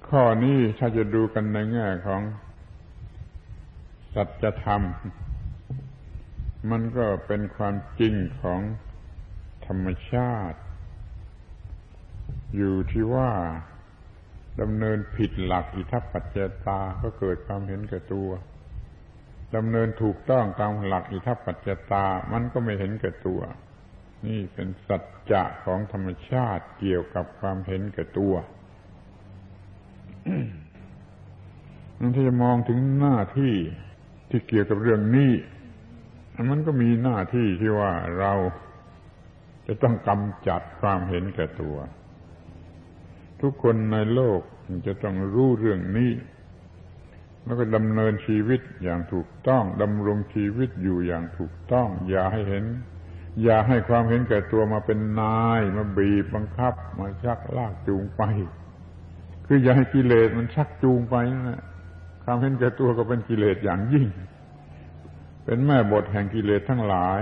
[0.07, 2.21] ข้อนี้ถ้าจะดูกันในแง่ของ
[4.15, 4.81] สัจธรรม
[6.71, 8.61] มันก็เป็นความจริงของ
[9.67, 10.59] ธรรมชาติ
[12.55, 13.31] อยู่ที่ว่า
[14.61, 18.29] ดำเนินผิดหลักอิทัปปัจเจตา ก็เกิดความเห็นแก่ตัว
[19.55, 23.41] ดำเนินถูกต้องตามหลักอิทัปปัจจตา มันก็ไม่เห็นแก่ตัว
[24.27, 28.33] นี่เป็นสัจจะของธรรมชาติเกี่ยวกับความเห็นแก่ตัว
[31.99, 33.55] นั่นที่จะมองถึงหน้าที่
[34.35, 35.31] ที่เกี่ยวกับเรื่องนี้
[36.49, 38.33] มันก็มีหน้าที่ที่ว่าเรา
[39.67, 41.77] จะต้องกำจัดความเห็นแก่ตัว
[43.41, 44.39] ทุกคนในโลก
[44.87, 46.11] จะต้องรู้เรื่องนี้
[47.45, 52.65] แล้วก็ดำเนินชีวิตอย่างถูกต้องดำรงชีวิตอยู่อย่างถูกต้อง อย่าให้เห็น
[53.43, 58.23] อย่าให้ความเห็นแก่ตัวมาเป็นนาย มาบีบบังคับ มาชักลากจูงไป
[59.45, 61.15] คืออย่าให้กิเลสมันชักจูงไป
[61.49, 61.61] นะ
[62.25, 64.05] ความเห็นแก่ตัวก็เป็นกิเลสอย่างยิ่ง
[65.45, 67.21] เป็นแม่บทแห่งกิเลสทั้งหลาย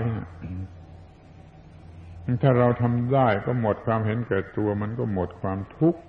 [2.42, 6.02] ถ้าเราทำได้ก็หมดความเห็นแก่ตัว มันก็หมดความทุกข์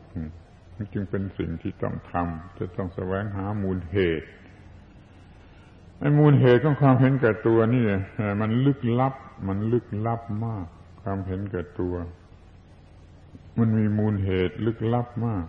[0.77, 4.29] มันจึงเป็นสิ่งที่ต้องทำจะต้องแสวงหามูลเหตุ
[5.99, 7.85] ไอ้มูลเหตุของความเห็นแก่ตัวนี่
[8.41, 9.15] มันลึกลับ
[9.49, 10.67] มันลึกลับมาก
[11.03, 11.95] ความเห็นแก่ตัว
[13.59, 15.47] มันมีมูลเหตุลึกลับมาก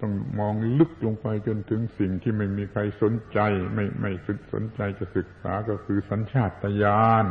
[0.00, 3.38] ต้องมองลึกลงไปจนถึงสิ่งที่ไม่มีใครสนใจ
[3.74, 4.12] ไม่ไม่
[4.52, 7.26] สนใจจะศึกษาก็คือสัญชาตญาณ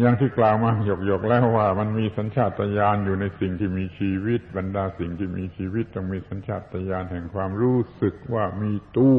[0.00, 9.16] อย่างที่กล่าวมาหยกๆแล้วว่า มันมีสัญชาตญาณอยู่ในสิ่งที่มีชีวิต บรรดาสิ่งที่มีชีวิตต้องมีสัญชาตญาณแห่งความรู้สึกว่ามีตู้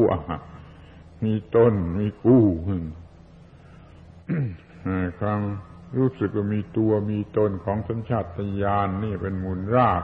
[1.24, 2.44] มีต้น มีกู้
[5.20, 5.40] ความ
[5.96, 8.24] รู้สึกว่ามีตัวมีตนของสัญชาต
[8.62, 10.02] ญาณนี่เป็นมูลราก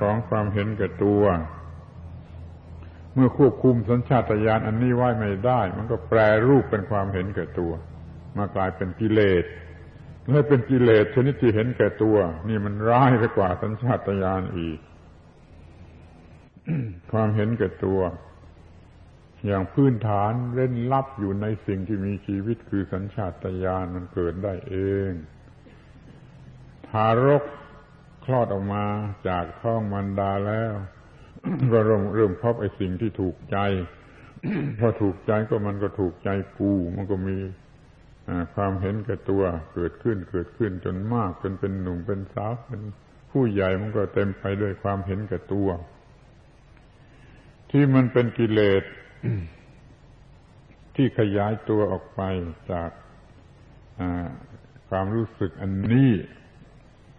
[0.00, 1.22] ของความเห็นแก่ตัว
[3.14, 7.72] เมื่อควบคุมสัญชาตญาณอันนี้ไว้ไม่ได้ มันก็แปรรูปเป็นความเห็นแก่ตัว
[8.36, 9.44] มากลายเป็นกิเลส
[10.30, 12.16] และเป็นกิเลสชนิดที่เห็นแก่ตัว
[12.48, 14.78] นี่มันร้ายไปกว่าสัญชาตญาณอีก
[17.12, 18.00] ความเห็นแก่ตัว
[19.46, 24.74] อย่างพื้นฐานเล่นลับอยู่ในสิ่งที่มีชีวิตคือสัญชาตญาณมันเกิดได้เอ
[25.10, 25.12] ง
[26.88, 27.44] ทารก
[28.24, 28.84] คลอดออกมา
[29.28, 30.72] จากท้องมันดาแล้ว
[31.72, 33.58] ก็เริ่มเริ่มพบไอ้สิ่งที่ถูกใจ
[34.78, 37.36] พอถูกใจก็มันก็ถูกใจกู มันก็มี
[38.54, 39.42] ความเห็นแก่ตัว
[39.74, 42.80] เกิดขึ้นเกิดขึ้นจนมากจนเป็นหนุ่มเป็นสาวเป็น
[43.30, 45.68] ผู้ใหญ่มันก็เต็มไปด้วยความเห็นแก่ตัว
[47.70, 48.82] ที่มันเป็นกิเลส
[50.94, 52.20] ที่ขยายตัวออกไป
[52.72, 52.90] จาก
[54.88, 56.10] ความรู้สึกอันนี้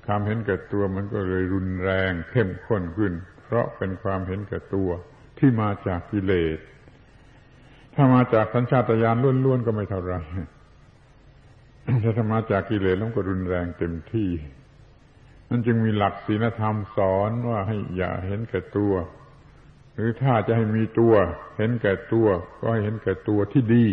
[0.05, 4.89] ความเห็นแก่ตัวมันก็เลยรุนแรงเข้มข้นขึ้น เพราะเป็นความเห็นแก่ตัว
[5.37, 6.57] ที่มาจากกิเลส
[7.95, 10.13] ถ้ามาจากสัญชาตญาณล้วนๆก็ไม่เท่าไร
[12.17, 14.31] ถ้ามาจากกิเลสแล้วก็รุนแรงเต็มที่
[15.49, 18.93] นั่นจึงมีหลักศีลธรรมสอนว่าให้อย่าเห็นแก่ตัว
[19.95, 21.13] หรือถ้าจะให้มีตัว
[21.57, 22.27] เห็นแก่ตัว
[22.59, 23.85] ก็ให้เห็นแก่ตัวที่ดี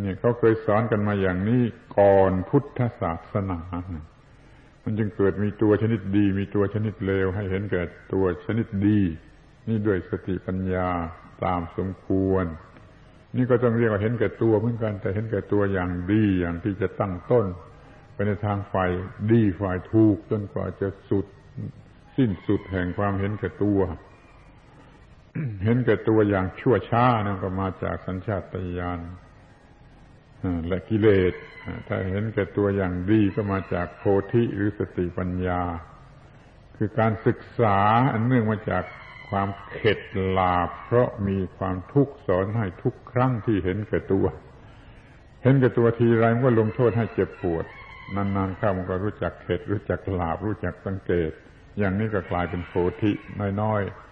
[0.00, 1.62] เนี่ยเขาเคยสอนกันมาอย่างนี้
[1.98, 3.60] ก่อนพุทธศาสนา
[4.88, 7.82] มันจึงเกิดมีตัวชนิดดี มีตัวชนิดเลว ให้เห็นแก่
[8.12, 9.00] ตัวชนิดดี
[9.68, 10.88] นี่ด้วยสติปัญญา
[11.44, 12.44] ตามสมควร
[13.36, 17.46] นี่ก็ต้องเรียกว่าเห็นแก่ตัวเหมือนกัน แต่เห็นแก่ตัวอย่างดีอย่างที่จะตั้งต้น
[18.14, 18.90] ไปในทางฝ่าย
[19.32, 21.26] ดีฝ่ายถูกจนกว่าจะสุด
[22.16, 23.80] สิ้นสุดแห่งความเห็นแก่ตัว
[25.64, 29.00] เห็นแก่ตัวอย่างชั่วช้านั่นก็มาจากสัญชาตญาณ
[30.68, 31.32] และกิเลส
[31.88, 35.62] ถ้าเห็นแก่ตัวอย่างดีก็มาจากโพธิหรือสติปัญญา
[36.76, 37.78] คือการศึกษา
[38.12, 38.84] อันเนื่องมาจาก
[39.30, 40.00] ความเข็ด
[40.38, 44.26] ลาบเพราะมีความทุกข์สอนให้ทุกครั้งที่เห็นแก่ตัว
[45.42, 47.64] เห็นแก่ตัวทีไรมันก็ลงโทษให้เจ็บปวด
[48.16, 51.30] นานๆเข้ามันก็รู้จักเข็ด รู้จักลาบรู้จักสังเกต
[51.78, 52.72] อย่างนี้ก็กลายเป็นโพ
[53.02, 53.12] ธิ
[53.60, 54.07] น้อยๆ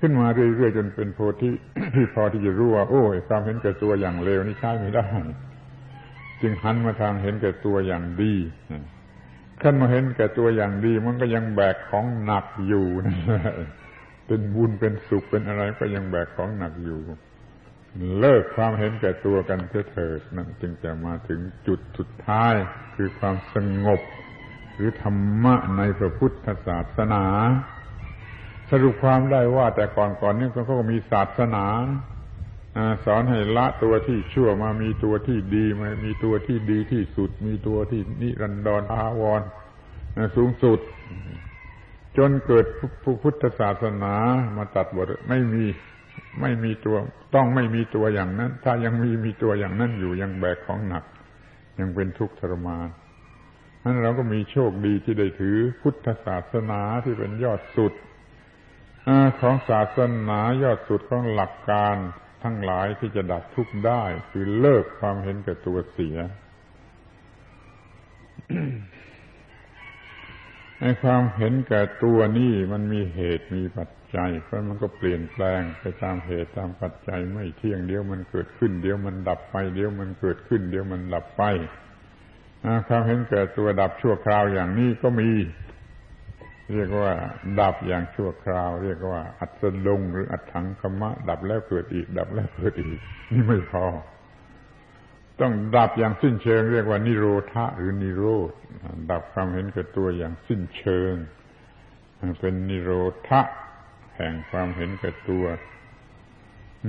[0.00, 1.50] ขึ้นมาเรื่อยๆจนเป็นโพธิ
[1.94, 5.06] ที่พอที่จะรู้ว่าโอ้ยความเห็นแก่ตัวอย่างเลวนี่ใช้ไม่ได้
[6.40, 8.34] จึงหันมาทางเห็นแก่ตัวอย่างดี
[9.62, 12.86] ขึ้นมาเห็นแก่ตัวอย่างดี มันก็ยังแบกของหนักอยู่
[14.26, 17.00] เป็นบุญเป็นสุขเป็นอะไรก็ยังแบกของหนักอยู่
[18.20, 22.54] เลิกความเห็นแก่ตัวกันเถิดนั่นจึงจะมาถึงจุดสุดท้าย
[22.94, 24.00] คือความสงบ
[24.74, 27.24] หรือธรรมะในพระพุทธศาสนา
[28.70, 31.66] สรุปความได้ว่าแต่ก่อนก่อนนี้เขาก็มีศาสนา
[33.04, 39.42] สอนให้ละตัวที่ชั่วมามีตัวที่ดีมามีตัวที่ดีที่สุด มีตัวที่นิรันดรอาวร
[40.36, 40.78] สูงสุด
[42.16, 42.66] จนเกิด
[43.22, 44.14] พุทธศาสนา
[44.56, 45.64] มาตัดบทไม่มี
[46.40, 46.96] ไม่มีตัว
[47.34, 51.04] ต้องไม่มีตัวอย่างนั้น ถ้ายังมีมีตัวอย่างนั้นอยู่ยังแบกของหนัก
[51.78, 52.88] ยังเป็นทุกข์ทรมาน
[53.84, 57.92] นั้นเราก็มีโชคดีที่ได้ถือพุทธศาสนาที่เป็นยอดสุด
[59.40, 59.98] ของศาส
[60.28, 61.96] นายอดสุดของหลักการ
[62.42, 66.16] ทั้งหลายที่จะดับทุกข์ได้ คือเลิกความเห็นแก่ตัวเสีย
[70.80, 81.42] ในความเห็นแก่ตัวนี่มันมีเหตุมีปัจจัยเพราะมันก็เปลี่ยนแปลงไปตามเหตุตามปัจจัยไม่เที่ยงเดียวมันเกิดขึ้น เดียวมันดับไป เดียวมันเกิดขึ้น เดียวมันดับไป
[82.88, 85.30] ความเห็นแก่ตัวดับชั่วคราวอย่างนี้ก็มี
[86.72, 87.12] เรียกว่า
[87.60, 93.00] ดับอย่างชั่วคราว เรียกว่า อัศลงหรืออัถังคมะ ดับแล้วเกิดอีก ดับแล้วเกิดอีก
[93.32, 93.86] นี่ไม่พอ
[95.40, 98.52] ต้องดับอย่างสิ้นเชิง เรียกว่า นิโรธะหรือนิโรธ
[99.10, 101.14] ดับความเห็นแก่ตัวอย่างสิ้นเชิง
[102.40, 102.90] เป็นนิโร
[103.28, 103.40] ธะ
[104.16, 105.46] แห่งความเห็นแก่ตัว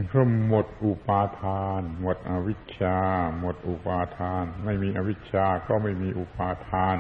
[0.07, 2.99] เพราะหมดอุปาทาน หมดอวิชชา
[3.39, 6.97] หมดอุปาทาน ไม่มีอวิชชาก็ไม่มีอุปาทาน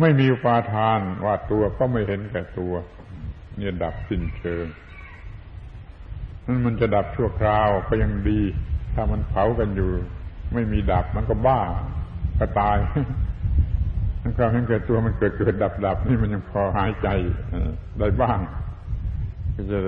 [0.00, 2.74] ไม่มีอุปาทานว่าตัวก็ไม่เห็นแก่ตัว
[3.56, 4.66] เนี่ยดับสิ้นเชิง
[6.46, 8.40] นั่นมันจะดับชั่วคราวก็ยังดี
[8.94, 9.90] ถ้ามันเผากันอยู่
[10.54, 11.60] ไม่มีดับมันก็บ้า
[12.38, 12.78] ก็ตาย
[14.22, 17.08] ทั้งความเห็นแก่ตัวมันเกิดเกิดดับดับนี่มันยังพอหายใจ
[17.98, 18.38] ได้บ้าง
[19.54, 19.78] ก็จะ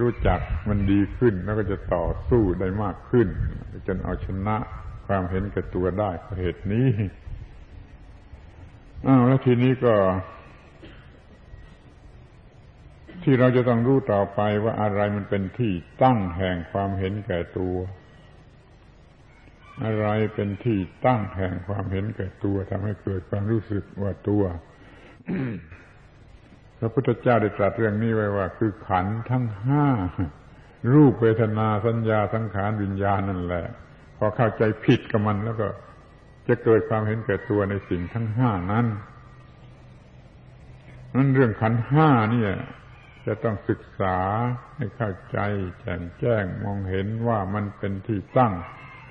[0.00, 3.28] รู้จักมันดีขึ้น แล้วก็จะต่อสู้ได้มากขึ้น
[3.86, 4.56] จนเอาชนะ
[5.06, 6.88] ความเห็นแก่ตัวได้เพราะเหตุนี้
[9.06, 9.94] อ้าวแล้วทีนี้ก็
[13.22, 15.72] ที่เราจะต้องรู้ต่อไปว่าอะไรมันเป็นที่
[16.02, 17.76] ตั้งแห่งความเห็นแก่ตัว
[19.84, 24.42] อะไรเป็นที่ตั้งแห่งความเห็นแก่ตัวทำให้เกิดความรู้สึกว่าตัว
[26.78, 29.86] พระพุทธเจ้าได้ตรัสเรื่องนี้ไว้ว่า คือขันทั้งห้า
[30.94, 33.64] รูปเวทนาสัญญาสังขารวิญญาณนั่นแหละ
[34.18, 35.68] พอเข้าใจผิดกับมันแล้วก็
[36.48, 38.86] จะเกิดความเห็นแก่ตัวในสิ่งทั้งห้านั้น
[41.14, 42.42] นั้นเรื่องขันห้านี่
[43.26, 44.18] จะต้องศึกษา
[44.76, 45.38] ให้เข้าใจ
[45.80, 48.52] แจ่มแจ้งมองเห็นว่ามันเป็นที่ตั้ง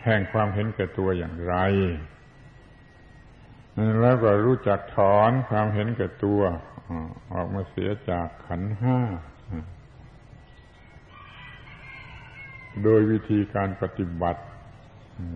[0.04, 1.56] แห่งความเห็นแก่ตัวอย่างไร
[4.02, 6.42] แล้วก็รู้จักถอนความเห็นแก่ตัว
[7.34, 9.00] ออกมาเสียจากขันห้า
[12.84, 14.44] โดยวิธีการปฏิบัติ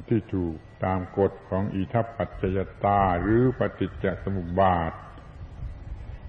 [0.10, 0.56] ที่ถูก
[0.86, 4.94] ตามกฎของอิทัปปัจจยตาหรือปฏิจจสมุปบาท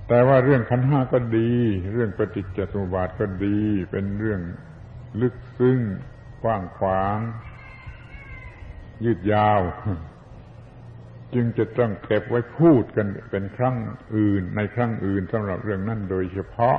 [0.09, 1.53] แต่ว่าเรื่องขันห้าก็ดี
[1.93, 3.59] เรื่องปฏิจจสมุปบาทก็ดี
[3.91, 4.41] เป็นเรื่อง
[5.21, 5.81] ลึกซึ้ง
[6.43, 7.19] กว้างขวาง
[9.05, 9.61] ยืดยาว
[11.35, 13.77] จึงจะต้องเก็บไว้พูดกันเป็นครั้ง
[14.17, 16.79] อื่น ในครั้งอื่นสำหรับเรื่องนั้นโดยเฉพาะ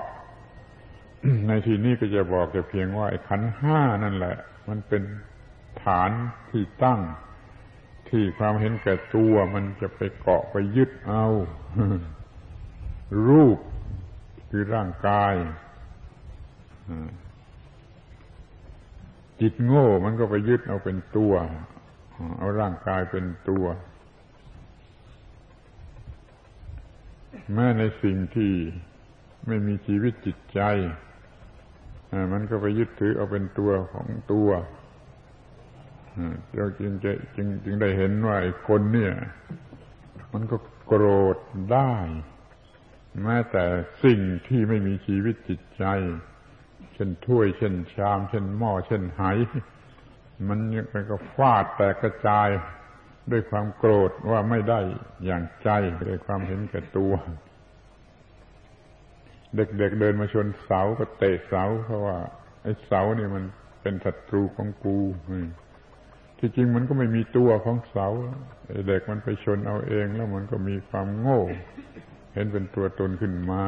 [1.47, 4.35] ในที่นี้ก็จะบอกแต่เพียงว่าขันห้านั่นแหละ
[4.69, 5.01] มันเป็น
[5.83, 6.09] ฐาน
[6.51, 7.01] ที่ตั้ง
[8.09, 11.25] ที่ความเห็นแก่ตัวมันจะไปเกาะไปยึดเอา
[13.27, 13.57] รูป
[14.49, 15.33] คือร่างกาย
[19.41, 21.33] จิตโง่ มันก็ไปยึดเอาเป็นตัว
[22.39, 23.65] เอาร่างกายเป็นตัว
[27.53, 28.53] แม้ในสิ่งที่
[29.47, 30.61] ไม่มีชีวิตจิตใจ
[32.31, 34.49] มันก็ไปยึดถือเอาเป็นตัวของตัว
[36.57, 39.13] เราจึงจะจึงจึงได้เห็นว่าไอ้คนเนี่ย
[40.33, 41.05] มันก็โกร
[41.35, 41.37] ธ
[41.73, 41.93] ได้
[43.23, 43.65] แม้แต่
[44.03, 45.85] สิ่งที่ไม่มีชีวิตจิตใจ
[46.93, 49.21] เช่นถ้วย เช่นชาม เช่นหม้อ เช่นไห
[50.47, 52.49] มันยังก็ฟาดแตกกระจาย
[53.31, 54.79] ด้วยความโกรธว่าไม่ได้
[55.25, 55.69] อย่างใจ
[56.09, 57.13] ด้วยความเห็นแก่ตัว
[59.55, 62.17] เด็กๆเเดินมาชนเสาก็เตะเสาเพราะว่า
[62.63, 63.43] ไอ้เสานี่มัน
[63.81, 64.97] เป็นศัตรูของกู
[66.39, 68.07] ที่จริงมันก็ไม่มีตัวของเสา
[68.87, 71.41] เด็กมันไปชนเอาเองแล้วมันก็มีความโง่
[72.33, 73.63] เห็นเป็นตัวตนขึ้นมา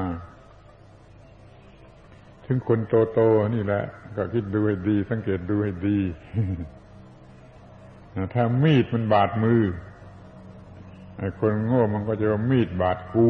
[2.46, 2.80] ถึงคน
[3.14, 3.84] โตๆนี่แหละ
[4.16, 6.00] ก็คิดดูให้ดี สังเกตดูให้ดี
[8.34, 9.62] ถ้ามีดมันบาดมือ
[11.18, 13.30] ไอ้คนโง่มันก็จะว่ามีดบาดกู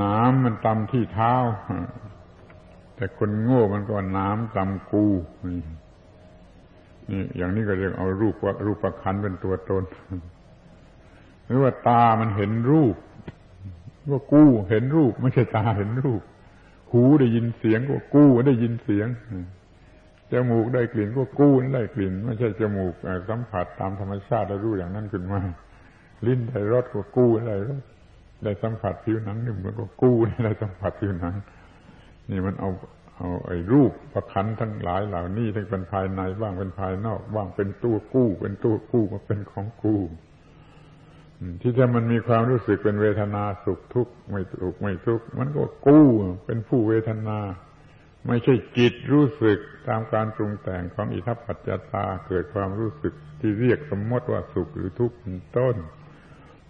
[0.00, 1.34] น้ำมันตำที่เท้า
[2.96, 5.06] แต่คนโง่มันก็น้ำตำกู
[5.46, 5.60] นี่
[7.36, 9.84] อย่างนี้ก็เรียกเอารูปว่ารูปประคันเป็นตัวตน
[11.46, 12.96] หรือว่าตามันเห็นรูป
[14.10, 16.22] ว่ากู้เห็นรูป ไม่ใช่ตาเห็นรูป
[16.92, 19.08] หูได้ยินเสียงก็กู้ได้ยินเสียง
[20.32, 22.94] จมูกได้กลิ่นก็กู้ได้กลิ่น ไม่ใช่จมูก
[23.28, 25.40] สัมผัสตามธรรมชาติแล้วรู้อย่างนั้นขึ้นมา
[26.26, 27.82] ลิ้นได้รสก็กู้ได้รส
[28.44, 31.34] ได้สัมผัสผิวหนังนี่มันก็กู้ได้สัมผัสผิวหนัง
[32.30, 32.70] นี่มันเอา
[33.18, 40.00] เอาไอ้รูปประคันทั้งหลายเหล่านี้ทั้งเป็นภายในบ้างเป็นภายนอกบ้างเป็นตัวกู้ เป็นตัวกู้มาเป็นของกู้
[41.60, 46.06] ที่ถ้ามันมีความรู้สึกเป็นเวทนาสุขทุกข์ไม่สุขไม่ทุกข์มันก็กู้
[46.46, 47.38] เป็นผู้เวทนา
[48.26, 49.58] ไม่ใช่จิตรู้สึก
[49.88, 55.76] ตามการปรุงแต่งของอิทัปปัจจตาเกิดความรู้สึกที่เรียกสมมติว่าสุขหรือทุกข์เป็นต้น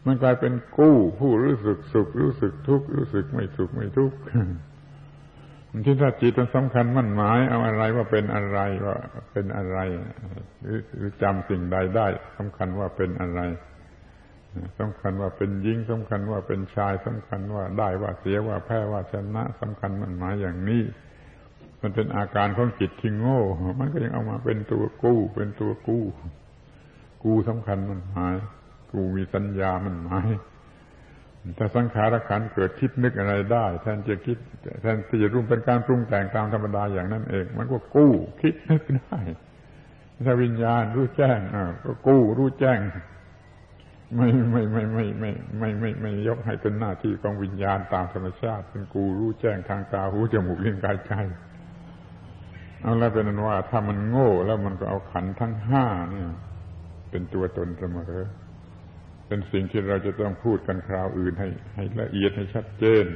[0.07, 4.16] มันกลายเป็นกู้ ผู้รู้สึกสุขรู้สึกทุกข์รู้สึกไม่สุขไม่ทุกข์
[5.85, 8.97] ที่ถ้าจิตมันสำคัญมั่นหมาย เอาอะไรว่าเป็นอะไรว่า
[9.32, 9.78] เป็นอะไร
[10.62, 13.40] หรือหรือจำสิ่งใดได้สำคัญว่าเป็นอะไร
[14.78, 20.82] สำคัญว่าเป็นหญิงสำคัญว่าเป็นชายสำคัญว่าได้ว่าเสียว่าแพ้ว่าชนะสำคัญมั่นหมายอย่างนี้
[21.81, 23.40] มันเป็นอาการของจิตที่โง่
[23.81, 26.05] มันก็ยังเอามาเป็นตัวกู้ เป็นตัวกู้
[27.24, 28.35] กู้สำคัญมันหมาย
[28.93, 30.28] กูมีสัญญามันหมาย
[31.57, 34.39] ถ้าสังขารขันเกิดคิดนึกอะไรได้แทนจะคิด
[34.83, 39.19] แทนที่จะรุ่มเป็นการปรุงแต่งตามธรรมดาอย่างนั้นเอง มันก็กู้คิดนึกได้
[40.27, 42.79] ถ้าวิญญาณรู้แจ้งอ่าก็กู้รู้แจ้ง
[44.16, 51.12] ไม่ไม่ไม่ไม่ไม่ไม่ไม่ไม่ยกให้เป็นหน้าที่ของวิญญาณตามธรรมชาติ เป็นกูรู้แจ้งทางตาหูจมูกลิ้นกายใจ
[52.83, 56.25] เอาแล้วเป็นนั้นว่าถ้ามันโง่แล้วมันก็เอาขันทั้งห้าเนี่ย
[57.11, 58.15] เป็นตัวตนเสมอ
[59.29, 63.07] เป็นสิ่งที่เราจะต้องพูดกันคราวอื่นให้ให้ละเอียดให้ชัดเจน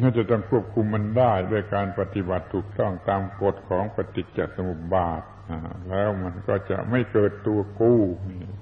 [0.00, 5.22] น่าจะต้องควบคุมมันได้ด้วยการปฏิบัติถูกต้องตามกฎของปฏิจจสมุปบาท
[5.90, 8.00] แล้วมันก็จะไม่เกิดตัวกู้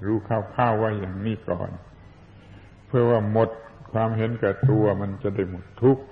[0.05, 1.69] รู้ข้าวๆว่าอย่างนี้ก่อน
[2.87, 3.49] เพื่อว่าหมด
[3.93, 6.03] ความเห็นแก่ตัวมันจะได้หมดทุกข์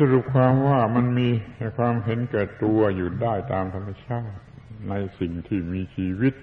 [0.00, 1.28] สรุปความว่ามันมี
[1.78, 4.36] ความเห็นแก่ตัวอยู่ได้ตามธรรมชาติ
[4.88, 6.34] ในสิ่งที่มีชีวิต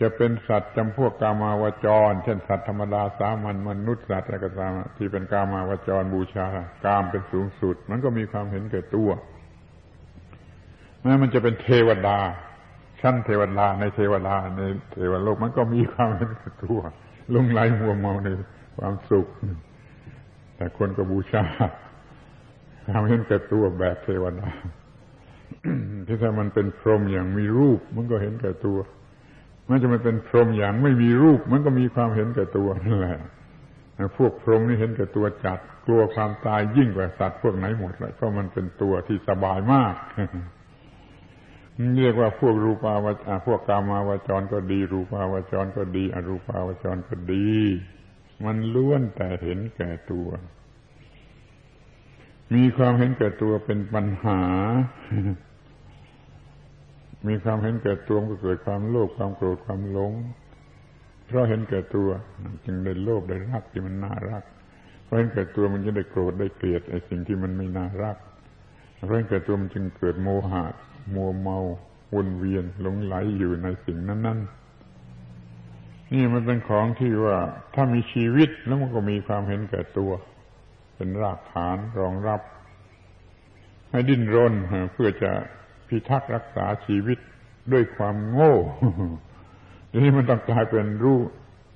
[0.00, 6.46] จะเป็นสัตว์จำพวกกามาวจร เช่นสัตว์ธรรมดาสามัญมนุษย์สัตว์อะไรก็ตามที่เป็นกามาวจรบูชา
[6.84, 9.10] กามเป็นสูงสุด มันก็มีความเห็นแก่ตัว
[11.02, 12.18] แม้มันจะเป็นเทวดา
[13.00, 14.62] ชั้นเทวดาในเทวดาใน
[14.92, 16.80] เทวโลกมันก็มีความเห็นแก่ตัว
[17.34, 18.28] ลุงไหลมัวเมาใน
[18.78, 19.26] ความสุข
[20.56, 21.44] แต่คนก็บูชา
[22.86, 24.48] ความเห็นแก่ตัวแบบเทวดา
[26.06, 28.78] ที่ถ้ามันเป็นพรหมอย่างมีรูป มันก็เห็นแก่ตัว
[29.68, 33.18] มันจะมาเป็นพรหมอย่างไม่มีรูป มันก็มีความเห็นแก่ตัวนั่นแหละ
[34.16, 39.94] พวกพรหมนี่เห็นแก่ตัวจัด กลัวความตายยิ่งกว่าสัตว์พวกไหนหมดเลยเพราะมันเป็นตัวที่สบายมาก
[41.96, 43.16] เรียกว่าพวกรูปาวจ
[43.46, 47.50] พวกกามาวจรก็ดี รูปาวจรก็ดี อรูปาวจรก็ดี
[48.44, 50.28] มันล้วนแต่เห็นแก่ตัว
[52.54, 54.40] มีความเห็นแก่ตัวเป็นปัญหา
[57.26, 60.12] มีความเห็นแก่ตัวก็เกิดความโลภความโกรธความหลง
[61.26, 62.08] เพราะเห็นแก่ตัว
[62.64, 64.44] จึงได้โลภได้รักที่มันน่ารัก
[65.04, 68.16] เพราะเห็นแก่ตัวมันจะได้โกรธได้เกลียดไอ้สิ่งที่มันไม่น่ารัก
[68.94, 70.64] เพราะเห็นแก่ตัวมันจึงเกิดโมหะ
[71.14, 71.58] มัวเมา
[72.14, 74.38] วนเวียนหลงไหลอยู่ในสิ่งนั้น
[75.26, 77.36] ๆ นี่มันเป็นของที่ว่า
[77.74, 80.10] ถ้ามีชีวิตแล้วมันก็มีความเห็นแก่ตัว
[80.96, 82.40] เป็นรากฐานรองรับ
[83.90, 84.52] ให้ดิ้นรน
[84.92, 85.32] เพื่อจะ
[85.88, 87.18] พิทักษ์รักษาชีวิต
[87.72, 88.54] ด้วยความโง่
[89.90, 91.20] ทีนี้มันต้องกลายเป็นรู้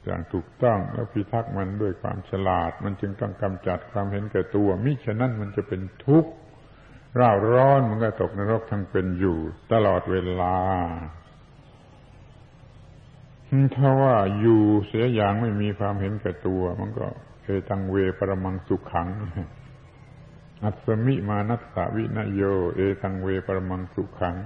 [0.05, 6.31] อย่างถูกต้องแล้วพิทักษ์มันด้วยความฉลาด มันจึงต้องกำจัดความเห็นแก่ตัว มิฉะนั้นมันจะเป็นทุกข์
[7.19, 9.39] ร่าร้อนมันก็ตกนรกทั้งเป็นอยู่
[9.73, 10.57] ตลอดเวลา
[13.77, 17.07] ถ้าว่าอยู่เสียอย่างไม่มีความเห็นแก่ตัว มันก็
[17.45, 19.09] เอตังเวปรมังสุขขัง
[20.65, 22.43] อัศมิมานัสสวินโย
[22.75, 24.37] เอตังเวปรมังสุขัง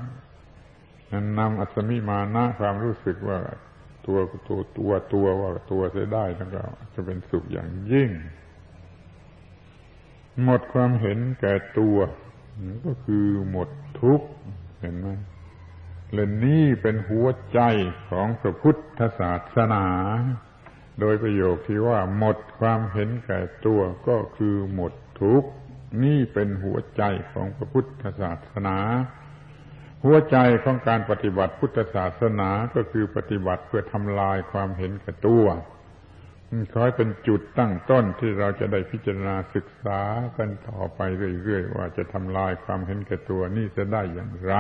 [1.11, 3.39] นั้นนำอัศมิมานะความรู้สึกว่า
[4.07, 4.19] ตัว
[4.49, 6.63] ตัวตัวตัวว่าตัวจะได้แล้วก็
[6.95, 8.11] จะเป็นสุขอย่างยิ่ง
[10.43, 11.99] หมดความเห็นแก่ตัว
[12.87, 13.69] ก็คือหมด
[14.01, 14.29] ทุกข์
[14.81, 15.09] เห็นไหม
[16.13, 17.61] และนี่เป็นหัวใจ
[18.11, 19.87] ของพระพุทธศาสนา
[21.01, 25.51] โดยประโยคที่ว่าหมดความเห็นแก่ตัวก็คือหมดทุกข์
[26.05, 27.03] นี่เป็นหัวใจ
[27.33, 28.79] ของพระพุทธศาสนา
[30.05, 35.47] หัวใจของการปฏิบัติพุทธศาสนาก็คือปฏิบัติเพื่อทำลายความเห็นแก่ตัว
[36.73, 40.01] ขอให้เป็นจุดตั้งต้นที่เราจะได้พิจารณาศึกษา
[40.37, 41.01] กันต่อไป
[41.43, 44.55] เรื่อยๆว่าจะทำลายความเห็นแก่ตัวนี่จะได้อย่างไร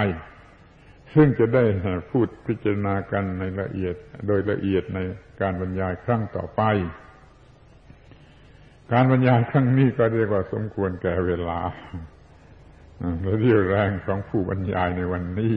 [1.14, 1.64] ซึ่งจะได้
[2.10, 3.94] พูดพิจารณากันในละเอียด
[4.26, 4.98] โดยละเอียดใน
[5.40, 6.62] การบรรยายครั้งต่อไป
[8.92, 11.60] การบรรยายครั้งนี้ก็เรียกว่าสมควรแก่เวลา
[13.22, 15.54] และเรี่ยวแรงของผู้บรรยายในวันนี้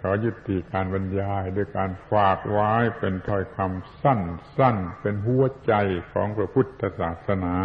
[0.00, 4.20] ขอยุติการบรรยายด้วยการฝากไว้เป็นถ้อยคำสั้น
[4.56, 5.72] สั้นเป็นหัวใจ
[6.12, 7.56] ของพระพุทธศาสนา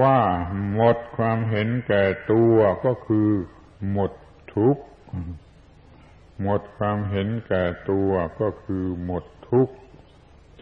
[0.00, 0.20] ว่า
[0.72, 3.28] หมดความเห็นแก่ตัวก็คือ
[3.90, 4.12] หมด
[4.54, 4.84] ทุกข์
[6.42, 8.10] หมดความเห็นแก่ตัว
[8.40, 9.74] ก็คือหมดทุกข์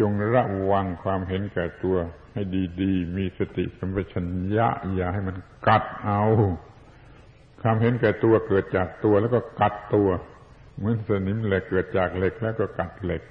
[0.00, 1.96] จงระวังความเห็นแก่ตัว
[2.32, 2.42] ให้
[2.80, 5.36] ดีๆ มีสติสัมปชัญญะ อย่าให้มัน
[5.68, 6.22] กัดเอา
[7.62, 10.08] ความเห็นแก่ตัวเกิดจากตัวแล้วก็กัดตัว
[10.76, 13.22] เหมือนสนิมเหล็กเกิดจากเหล็กแล้วก็กัดเหล็ก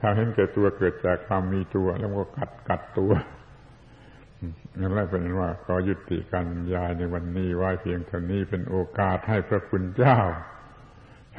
[0.00, 3.12] ความเห็นแก่ตัวเกิดจากความมีตัวแล้วก็กัดกัดตัว
[4.80, 10.18] นั่นแหละเป็นว่าขอยุติการยายในวันนี้ไว้เพียงเท่านี้เป็นโอกาสให้พระคุณเจ้า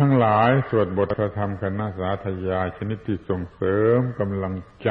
[0.01, 4.89] ทั้งหลายสวดบทพระธรรมคณะสาธยายชนิดที่ส่งเสริมกำลังใจ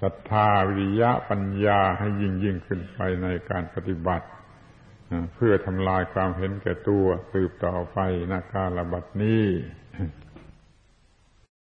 [0.00, 4.26] ศรัทธาวิริยะปัญญาให้ยิ่งยิ่งขึ้นไปในการปฏิบัติ
[5.34, 7.98] เพื่อทำลายความเห็นแก่ตัวสืบต่อไป
[8.32, 9.44] นาคาระบัดนี้